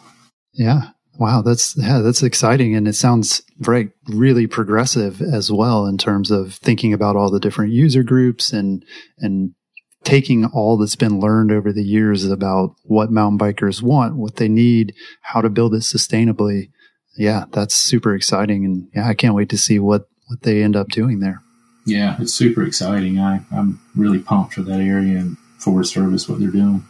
[0.57, 0.89] Yeah.
[1.19, 6.29] Wow, that's yeah, that's exciting, and it sounds very really progressive as well in terms
[6.29, 8.85] of thinking about all the different user groups and
[9.17, 9.55] and
[10.03, 14.47] taking all that's been learned over the years about what mountain bikers want, what they
[14.47, 16.69] need, how to build it sustainably.
[17.17, 20.75] Yeah, that's super exciting, and yeah, I can't wait to see what what they end
[20.75, 21.41] up doing there.
[21.87, 23.19] Yeah, it's super exciting.
[23.19, 25.17] I, I'm really pumped for that area.
[25.17, 26.85] And Forest Service what they're doing.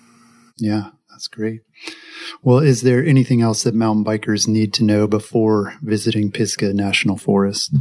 [0.58, 1.62] Yeah, that's great.
[2.42, 7.18] Well, is there anything else that mountain bikers need to know before visiting Pisgah National
[7.18, 7.76] Forest?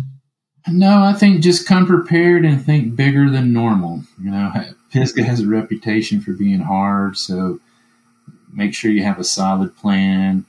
[0.68, 4.02] No, I think just come prepared and think bigger than normal.
[4.22, 4.52] You know,
[4.90, 7.60] Pisgah has a reputation for being hard, so
[8.52, 10.44] make sure you have a solid plan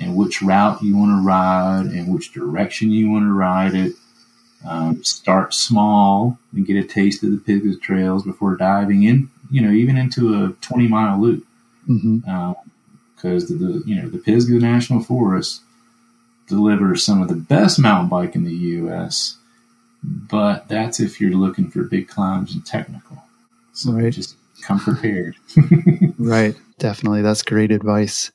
[0.00, 3.92] and which route you want to ride and which direction you want to ride it.
[4.66, 9.60] Um, start small and get a taste of the Pisgah trails before diving in, you
[9.60, 11.44] know, even into a 20 mile loop.
[11.88, 12.18] Mm-hmm.
[12.28, 12.52] uh,
[13.22, 15.62] the, the, you know, the Pisgah National Forest
[16.46, 19.36] delivers some of the best mountain bike in the U.S.,
[20.02, 23.22] but that's if you're looking for big climbs and technical.
[23.72, 24.12] So right.
[24.12, 25.36] just come prepared.
[26.18, 26.54] right.
[26.78, 27.22] Definitely.
[27.22, 28.30] That's great advice.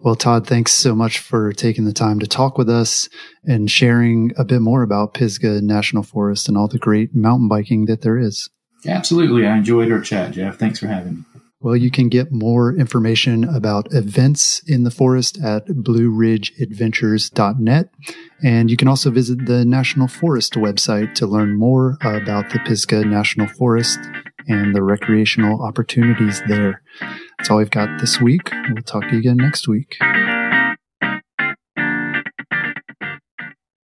[0.00, 3.08] Well, Todd, thanks so much for taking the time to talk with us
[3.44, 7.86] and sharing a bit more about Pisgah National Forest and all the great mountain biking
[7.86, 8.50] that there is.
[8.86, 9.46] Absolutely.
[9.46, 10.58] I enjoyed our chat, Jeff.
[10.58, 11.35] Thanks for having me.
[11.66, 17.88] Well, you can get more information about events in the forest at blueridgeadventures.net.
[18.44, 23.04] And you can also visit the National Forest website to learn more about the Pisgah
[23.04, 23.98] National Forest
[24.46, 26.82] and the recreational opportunities there.
[27.36, 28.48] That's all we've got this week.
[28.70, 29.96] We'll talk to you again next week.